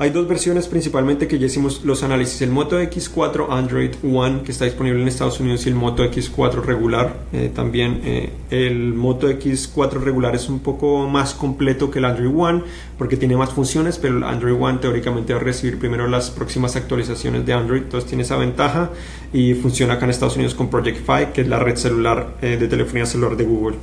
hay 0.00 0.10
dos 0.10 0.28
versiones 0.28 0.68
principalmente 0.68 1.26
que 1.26 1.40
ya 1.40 1.46
hicimos 1.46 1.84
los 1.84 2.04
análisis. 2.04 2.40
El 2.42 2.50
Moto 2.50 2.80
X4 2.80 3.48
Android 3.50 3.90
One 4.04 4.42
que 4.42 4.52
está 4.52 4.64
disponible 4.64 5.02
en 5.02 5.08
Estados 5.08 5.40
Unidos 5.40 5.66
y 5.66 5.70
el 5.70 5.74
Moto 5.74 6.04
X4 6.04 6.62
regular. 6.62 7.16
Eh, 7.32 7.50
también 7.52 8.00
eh, 8.04 8.30
el 8.50 8.94
Moto 8.94 9.28
X4 9.28 10.00
regular 10.00 10.36
es 10.36 10.48
un 10.48 10.60
poco 10.60 11.08
más 11.08 11.34
completo 11.34 11.90
que 11.90 11.98
el 11.98 12.04
Android 12.04 12.32
One 12.32 12.62
porque 12.96 13.16
tiene 13.16 13.36
más 13.36 13.50
funciones, 13.50 13.98
pero 13.98 14.18
el 14.18 14.22
Android 14.22 14.54
One 14.60 14.78
teóricamente 14.78 15.34
va 15.34 15.40
a 15.40 15.42
recibir 15.42 15.80
primero 15.80 16.06
las 16.06 16.30
próximas 16.30 16.76
actualizaciones 16.76 17.44
de 17.44 17.52
Android. 17.52 17.82
Entonces 17.82 18.08
tiene 18.08 18.22
esa 18.22 18.36
ventaja 18.36 18.90
y 19.32 19.54
funciona 19.54 19.94
acá 19.94 20.04
en 20.04 20.10
Estados 20.10 20.36
Unidos 20.36 20.54
con 20.54 20.70
Project 20.70 20.98
Fi, 20.98 21.32
que 21.34 21.40
es 21.40 21.48
la 21.48 21.58
red 21.58 21.74
celular 21.74 22.36
eh, 22.40 22.56
de 22.56 22.68
telefonía 22.68 23.04
celular 23.04 23.36
de 23.36 23.44
Google. 23.44 23.76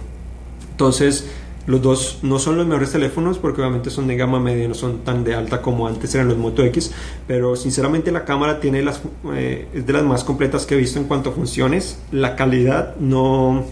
Entonces, 0.72 1.30
los 1.68 1.82
dos 1.82 2.20
no 2.22 2.38
son 2.38 2.58
los 2.58 2.68
mejores 2.68 2.92
teléfonos 2.92 3.40
porque 3.40 3.62
obviamente 3.62 3.90
son 3.90 4.08
de 4.08 4.16
gama 4.16 4.40
media, 4.40 4.68
no 4.68 4.76
son 4.76 5.00
tan 5.00 5.24
de 5.24 5.34
alta 5.34 5.62
como 5.62 5.88
antes 5.88 6.14
eran 6.14 6.28
los 6.28 6.38
Moto 6.38 6.64
X, 6.64 6.92
pero 7.28 7.56
sinceramente 7.56 8.12
la 8.12 8.24
cámara 8.24 8.60
tiene 8.60 8.84
las, 8.84 9.02
eh, 9.34 9.68
es 9.74 9.86
de 9.86 9.94
las 9.94 10.04
más 10.04 10.24
completas 10.24 10.66
que 10.66 10.76
he 10.76 10.78
visto 10.78 11.00
en 11.00 11.06
cuanto 11.06 11.32
a 11.32 11.34
funciones. 11.34 12.00
La 12.12 12.36
calidad 12.36 12.96
no, 12.98 13.66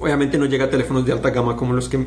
obviamente 0.00 0.38
no 0.38 0.46
llega 0.46 0.64
a 0.64 0.70
teléfonos 0.70 1.06
de 1.06 1.12
alta 1.12 1.30
gama 1.30 1.56
como 1.56 1.72
los 1.72 1.88
que 1.88 2.04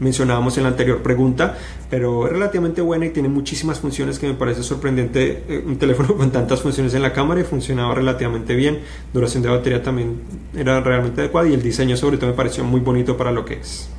mencionábamos 0.00 0.56
en 0.56 0.64
la 0.64 0.70
anterior 0.70 1.02
pregunta, 1.02 1.56
pero 1.90 2.26
es 2.26 2.32
relativamente 2.32 2.80
buena 2.80 3.06
y 3.06 3.10
tiene 3.10 3.28
muchísimas 3.28 3.80
funciones 3.80 4.18
que 4.18 4.26
me 4.26 4.34
parece 4.34 4.62
sorprendente. 4.62 5.44
Eh, 5.48 5.64
un 5.66 5.76
teléfono 5.76 6.14
con 6.16 6.30
tantas 6.30 6.62
funciones 6.62 6.94
en 6.94 7.02
la 7.02 7.12
cámara 7.12 7.40
y 7.40 7.44
funcionaba 7.44 7.94
relativamente 7.94 8.54
bien. 8.54 8.80
Duración 9.12 9.42
de 9.42 9.50
batería 9.50 9.82
también 9.82 10.20
era 10.54 10.80
realmente 10.80 11.20
adecuada 11.20 11.48
y 11.48 11.54
el 11.54 11.62
diseño 11.62 11.96
sobre 11.96 12.16
todo 12.16 12.30
me 12.30 12.36
pareció 12.36 12.64
muy 12.64 12.80
bonito 12.80 13.16
para 13.16 13.32
lo 13.32 13.44
que 13.44 13.54
es. 13.54 13.90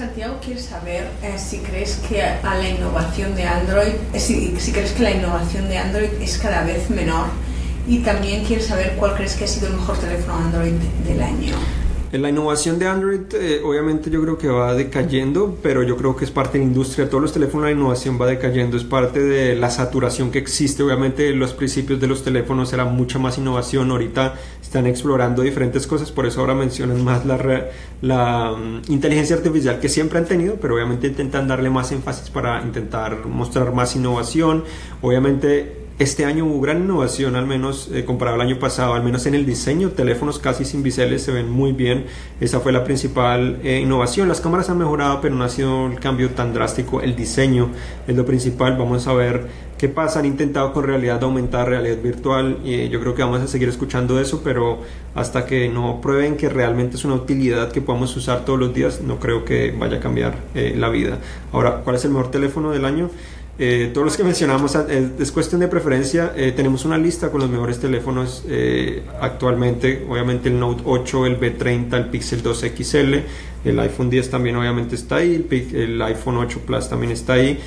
Santiago 0.00 0.38
quiere 0.42 0.58
saber 0.58 1.10
eh, 1.22 1.38
si 1.38 1.58
crees 1.58 1.96
que 2.08 2.22
a 2.22 2.54
la 2.54 2.66
innovación 2.66 3.34
de 3.34 3.44
Android, 3.44 3.92
eh, 4.14 4.18
si, 4.18 4.58
si, 4.58 4.72
crees 4.72 4.92
que 4.92 5.02
la 5.02 5.10
innovación 5.10 5.68
de 5.68 5.76
Android 5.76 6.08
es 6.22 6.38
cada 6.38 6.64
vez 6.64 6.88
menor 6.88 7.26
y 7.86 7.98
también 7.98 8.42
quiere 8.46 8.62
saber 8.62 8.94
cuál 8.96 9.14
crees 9.14 9.34
que 9.34 9.44
ha 9.44 9.46
sido 9.46 9.66
el 9.66 9.74
mejor 9.74 9.98
teléfono 9.98 10.38
Android 10.38 10.72
del 11.06 11.20
año. 11.20 11.54
La 12.12 12.28
innovación 12.28 12.80
de 12.80 12.88
Android 12.88 13.20
eh, 13.34 13.60
obviamente 13.64 14.10
yo 14.10 14.20
creo 14.20 14.36
que 14.36 14.48
va 14.48 14.74
decayendo, 14.74 15.56
pero 15.62 15.84
yo 15.84 15.96
creo 15.96 16.16
que 16.16 16.24
es 16.24 16.32
parte 16.32 16.58
de 16.58 16.64
la 16.64 16.68
industria. 16.68 17.08
Todos 17.08 17.22
los 17.22 17.32
teléfonos 17.32 17.66
la 17.66 17.70
innovación 17.70 18.20
va 18.20 18.26
decayendo, 18.26 18.76
es 18.76 18.82
parte 18.82 19.20
de 19.20 19.54
la 19.54 19.70
saturación 19.70 20.32
que 20.32 20.40
existe. 20.40 20.82
Obviamente 20.82 21.32
los 21.32 21.52
principios 21.52 22.00
de 22.00 22.08
los 22.08 22.24
teléfonos 22.24 22.72
era 22.72 22.84
mucha 22.84 23.20
más 23.20 23.38
innovación. 23.38 23.92
Ahorita 23.92 24.34
están 24.60 24.88
explorando 24.88 25.42
diferentes 25.42 25.86
cosas, 25.86 26.10
por 26.10 26.26
eso 26.26 26.40
ahora 26.40 26.54
mencionan 26.54 27.04
más 27.04 27.24
la, 27.24 27.68
la 28.02 28.52
um, 28.52 28.82
inteligencia 28.88 29.36
artificial 29.36 29.78
que 29.78 29.88
siempre 29.88 30.18
han 30.18 30.26
tenido, 30.26 30.56
pero 30.60 30.74
obviamente 30.74 31.06
intentan 31.06 31.46
darle 31.46 31.70
más 31.70 31.92
énfasis 31.92 32.28
para 32.28 32.60
intentar 32.62 33.24
mostrar 33.24 33.72
más 33.72 33.94
innovación. 33.94 34.64
Obviamente 35.00 35.79
este 36.00 36.24
año 36.24 36.46
hubo 36.46 36.62
gran 36.62 36.78
innovación, 36.78 37.36
al 37.36 37.46
menos 37.46 37.90
eh, 37.92 38.06
comparado 38.06 38.40
al 38.40 38.40
año 38.40 38.58
pasado, 38.58 38.94
al 38.94 39.04
menos 39.04 39.26
en 39.26 39.34
el 39.34 39.44
diseño. 39.44 39.90
Teléfonos 39.90 40.38
casi 40.38 40.64
sin 40.64 40.82
biseles 40.82 41.22
se 41.22 41.30
ven 41.30 41.50
muy 41.50 41.72
bien. 41.72 42.06
Esa 42.40 42.58
fue 42.60 42.72
la 42.72 42.84
principal 42.84 43.60
eh, 43.62 43.80
innovación. 43.82 44.26
Las 44.26 44.40
cámaras 44.40 44.70
han 44.70 44.78
mejorado, 44.78 45.20
pero 45.20 45.34
no 45.34 45.44
ha 45.44 45.50
sido 45.50 45.88
el 45.88 46.00
cambio 46.00 46.30
tan 46.30 46.54
drástico. 46.54 47.02
El 47.02 47.16
diseño 47.16 47.68
es 48.08 48.16
lo 48.16 48.24
principal. 48.24 48.78
Vamos 48.78 49.06
a 49.08 49.12
ver 49.12 49.46
qué 49.76 49.90
pasa, 49.90 50.20
han 50.20 50.24
intentado 50.24 50.72
con 50.72 50.84
realidad 50.84 51.22
aumentar, 51.22 51.68
realidad 51.68 51.98
virtual, 52.02 52.60
y 52.64 52.88
yo 52.88 52.98
creo 53.00 53.14
que 53.14 53.22
vamos 53.22 53.42
a 53.42 53.46
seguir 53.46 53.68
escuchando 53.68 54.18
eso, 54.20 54.40
pero 54.42 54.78
hasta 55.14 55.44
que 55.44 55.68
no 55.68 56.00
prueben 56.00 56.38
que 56.38 56.48
realmente 56.48 56.96
es 56.96 57.04
una 57.04 57.14
utilidad 57.14 57.72
que 57.72 57.82
podamos 57.82 58.16
usar 58.16 58.46
todos 58.46 58.58
los 58.58 58.72
días, 58.72 59.02
no 59.02 59.18
creo 59.18 59.44
que 59.44 59.70
vaya 59.72 59.98
a 59.98 60.00
cambiar 60.00 60.36
eh, 60.54 60.74
la 60.76 60.88
vida. 60.88 61.18
Ahora, 61.52 61.82
¿cuál 61.84 61.96
es 61.96 62.04
el 62.06 62.10
mejor 62.10 62.30
teléfono 62.30 62.70
del 62.70 62.84
año? 62.86 63.10
Eh, 63.62 63.90
todos 63.92 64.06
los 64.06 64.16
que 64.16 64.24
mencionamos 64.24 64.74
es, 64.74 65.30
cuestión 65.32 65.60
de 65.60 65.68
preferencia. 65.68 66.32
Eh, 66.34 66.52
tenemos 66.56 66.86
una 66.86 66.96
lista 66.96 67.30
con 67.30 67.42
los 67.42 67.50
mejores 67.50 67.78
teléfonos 67.78 68.42
eh, 68.48 69.02
actualmente. 69.20 70.06
Obviamente 70.08 70.48
el 70.48 70.58
Note 70.58 70.82
8, 70.86 71.26
el 71.26 71.38
B30, 71.38 71.92
el 71.94 72.06
Pixel 72.06 72.42
2 72.42 72.58
XL, 72.74 73.14
el 73.66 73.80
iPhone 73.80 74.08
10 74.08 74.30
también 74.30 74.56
obviamente 74.56 74.94
está 74.94 75.16
ahí, 75.16 75.46
el 75.74 76.00
iPhone 76.00 76.38
8 76.38 76.60
Plus 76.64 76.88
también 76.88 77.12
está 77.12 77.34
ahí. 77.34 77.60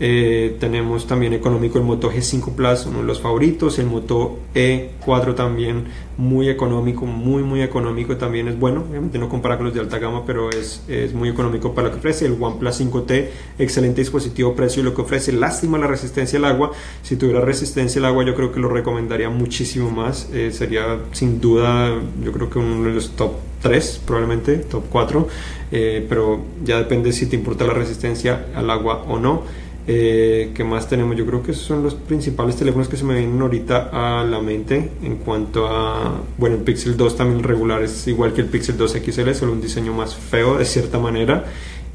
Eh, 0.00 0.56
tenemos 0.60 1.06
también 1.06 1.32
económico 1.32 1.78
el 1.78 1.84
Moto 1.84 2.10
G5 2.10 2.54
Plus, 2.54 2.86
uno 2.86 2.98
de 2.98 3.04
los 3.04 3.20
favoritos. 3.20 3.78
El 3.78 3.86
Moto 3.86 4.38
E4 4.54 5.34
también 5.34 5.84
muy 6.16 6.48
económico, 6.48 7.06
muy 7.06 7.42
muy 7.42 7.62
económico 7.62 8.16
también 8.16 8.48
es 8.48 8.58
bueno. 8.58 8.84
Obviamente 8.88 9.18
no 9.18 9.28
compara 9.28 9.56
con 9.56 9.66
los 9.66 9.74
de 9.74 9.80
alta 9.80 9.98
gama, 9.98 10.24
pero 10.24 10.50
es, 10.50 10.82
es 10.88 11.14
muy 11.14 11.28
económico 11.28 11.74
para 11.74 11.88
lo 11.88 11.94
que 11.94 11.98
ofrece. 11.98 12.26
El 12.26 12.36
OnePlus 12.40 12.80
5T, 12.80 13.28
excelente 13.58 14.00
dispositivo, 14.00 14.54
precio 14.54 14.82
y 14.82 14.84
lo 14.84 14.94
que 14.94 15.02
ofrece. 15.02 15.32
Lástima 15.32 15.78
la 15.78 15.86
resistencia 15.86 16.38
al 16.38 16.44
agua. 16.44 16.72
Si 17.02 17.16
tuviera 17.16 17.40
resistencia 17.40 18.00
al 18.00 18.06
agua, 18.06 18.24
yo 18.24 18.34
creo 18.34 18.52
que 18.52 18.60
lo 18.60 18.68
recomendaría 18.68 19.30
muchísimo 19.30 19.90
más. 19.90 20.28
Eh, 20.32 20.52
sería 20.52 20.98
sin 21.12 21.40
duda, 21.40 21.92
yo 22.22 22.32
creo 22.32 22.50
que 22.50 22.58
uno 22.58 22.84
de 22.84 22.94
los 22.94 23.10
top 23.16 23.32
3, 23.62 24.02
probablemente, 24.06 24.56
top 24.56 24.84
4. 24.90 25.28
Eh, 25.70 26.06
pero 26.08 26.40
ya 26.64 26.78
depende 26.78 27.12
si 27.12 27.26
te 27.26 27.36
importa 27.36 27.66
la 27.66 27.74
resistencia 27.74 28.46
al 28.54 28.70
agua 28.70 29.04
o 29.08 29.18
no. 29.18 29.42
Eh, 29.90 30.50
¿Qué 30.54 30.64
más 30.64 30.86
tenemos? 30.86 31.16
Yo 31.16 31.24
creo 31.24 31.42
que 31.42 31.52
esos 31.52 31.64
son 31.64 31.82
los 31.82 31.94
principales 31.94 32.56
teléfonos 32.56 32.88
que 32.88 32.98
se 32.98 33.04
me 33.04 33.14
vienen 33.14 33.40
ahorita 33.40 33.88
a 33.90 34.22
la 34.22 34.38
mente 34.38 34.90
en 35.02 35.16
cuanto 35.16 35.66
a, 35.66 36.20
bueno, 36.36 36.56
el 36.56 36.62
Pixel 36.62 36.94
2 36.94 37.16
también 37.16 37.42
regular 37.42 37.82
es 37.82 38.06
igual 38.06 38.34
que 38.34 38.42
el 38.42 38.48
Pixel 38.48 38.76
2 38.76 38.98
XL, 39.02 39.32
solo 39.32 39.52
un 39.52 39.62
diseño 39.62 39.94
más 39.94 40.14
feo 40.14 40.58
de 40.58 40.66
cierta 40.66 40.98
manera. 40.98 41.46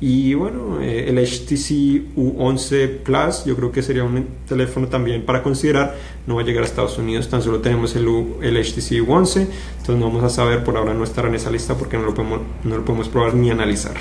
Y 0.02 0.34
bueno, 0.34 0.82
eh, 0.82 1.06
el 1.08 1.20
HTC 1.20 2.18
U11 2.18 3.04
Plus 3.04 3.46
yo 3.46 3.56
creo 3.56 3.72
que 3.72 3.84
sería 3.84 4.04
un 4.04 4.26
teléfono 4.50 4.88
también 4.88 5.24
para 5.24 5.44
considerar. 5.44 5.96
No 6.26 6.34
va 6.36 6.42
a 6.42 6.46
llegar 6.46 6.64
a 6.64 6.66
Estados 6.66 6.98
Unidos, 6.98 7.30
tan 7.30 7.44
solo 7.44 7.60
tenemos 7.60 7.96
el, 7.96 8.08
el 8.42 8.58
HTC 8.58 9.06
U11, 9.06 9.48
entonces 9.78 9.96
no 9.98 10.08
vamos 10.08 10.24
a 10.24 10.30
saber, 10.30 10.64
por 10.64 10.78
ahora 10.78 10.96
no 10.96 11.04
estará 11.04 11.28
en 11.28 11.36
esa 11.36 11.52
lista 11.52 11.76
porque 11.76 11.98
no 12.00 12.06
lo 12.06 12.16
podemos, 12.16 12.40
no 12.64 12.76
lo 12.76 12.84
podemos 12.84 13.08
probar 13.08 13.36
ni 13.36 13.52
analizar. 13.52 13.94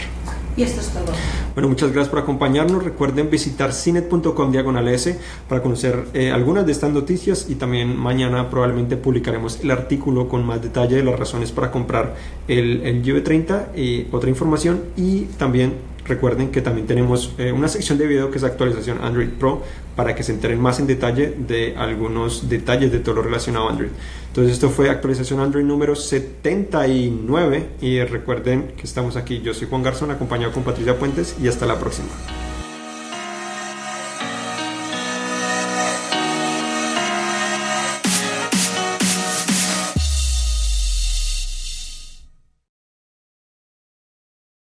Y 0.56 0.62
esto 0.62 0.80
es 0.80 0.88
todo. 0.88 1.12
Bueno, 1.54 1.68
muchas 1.68 1.92
gracias 1.92 2.08
por 2.08 2.18
acompañarnos. 2.18 2.82
Recuerden 2.82 3.30
visitar 3.30 3.72
cinet.com 3.72 4.52
diagonal 4.52 4.88
S 4.88 5.18
para 5.48 5.62
conocer 5.62 6.06
eh, 6.14 6.30
algunas 6.30 6.66
de 6.66 6.72
estas 6.72 6.92
noticias 6.92 7.46
y 7.48 7.54
también 7.54 7.96
mañana 7.96 8.50
probablemente 8.50 8.96
publicaremos 8.96 9.60
el 9.60 9.70
artículo 9.70 10.28
con 10.28 10.44
más 10.44 10.62
detalle 10.62 10.96
de 10.96 11.04
las 11.04 11.18
razones 11.18 11.52
para 11.52 11.70
comprar 11.70 12.14
el, 12.48 12.82
el 12.82 13.02
GV30 13.02 13.76
y 13.76 14.06
otra 14.12 14.28
información 14.28 14.82
y 14.96 15.22
también 15.38 15.74
Recuerden 16.04 16.50
que 16.50 16.62
también 16.62 16.86
tenemos 16.86 17.32
eh, 17.38 17.52
una 17.52 17.68
sección 17.68 17.96
de 17.96 18.06
video 18.06 18.30
que 18.30 18.38
es 18.38 18.44
actualización 18.44 18.98
Android 19.02 19.28
Pro 19.28 19.62
para 19.94 20.14
que 20.14 20.22
se 20.22 20.32
enteren 20.32 20.60
más 20.60 20.80
en 20.80 20.86
detalle 20.86 21.34
de 21.36 21.74
algunos 21.76 22.48
detalles 22.48 22.90
de 22.90 22.98
todo 22.98 23.16
lo 23.16 23.22
relacionado 23.22 23.68
a 23.68 23.70
Android. 23.70 23.90
Entonces 24.28 24.54
esto 24.54 24.70
fue 24.70 24.90
actualización 24.90 25.40
Android 25.40 25.64
número 25.64 25.94
79 25.94 27.68
y 27.80 28.02
recuerden 28.02 28.72
que 28.76 28.82
estamos 28.84 29.16
aquí. 29.16 29.40
Yo 29.42 29.54
soy 29.54 29.68
Juan 29.68 29.82
Garzón 29.82 30.10
acompañado 30.10 30.52
con 30.52 30.64
Patricia 30.64 30.98
Puentes 30.98 31.36
y 31.40 31.48
hasta 31.48 31.66
la 31.66 31.78
próxima. 31.78 32.08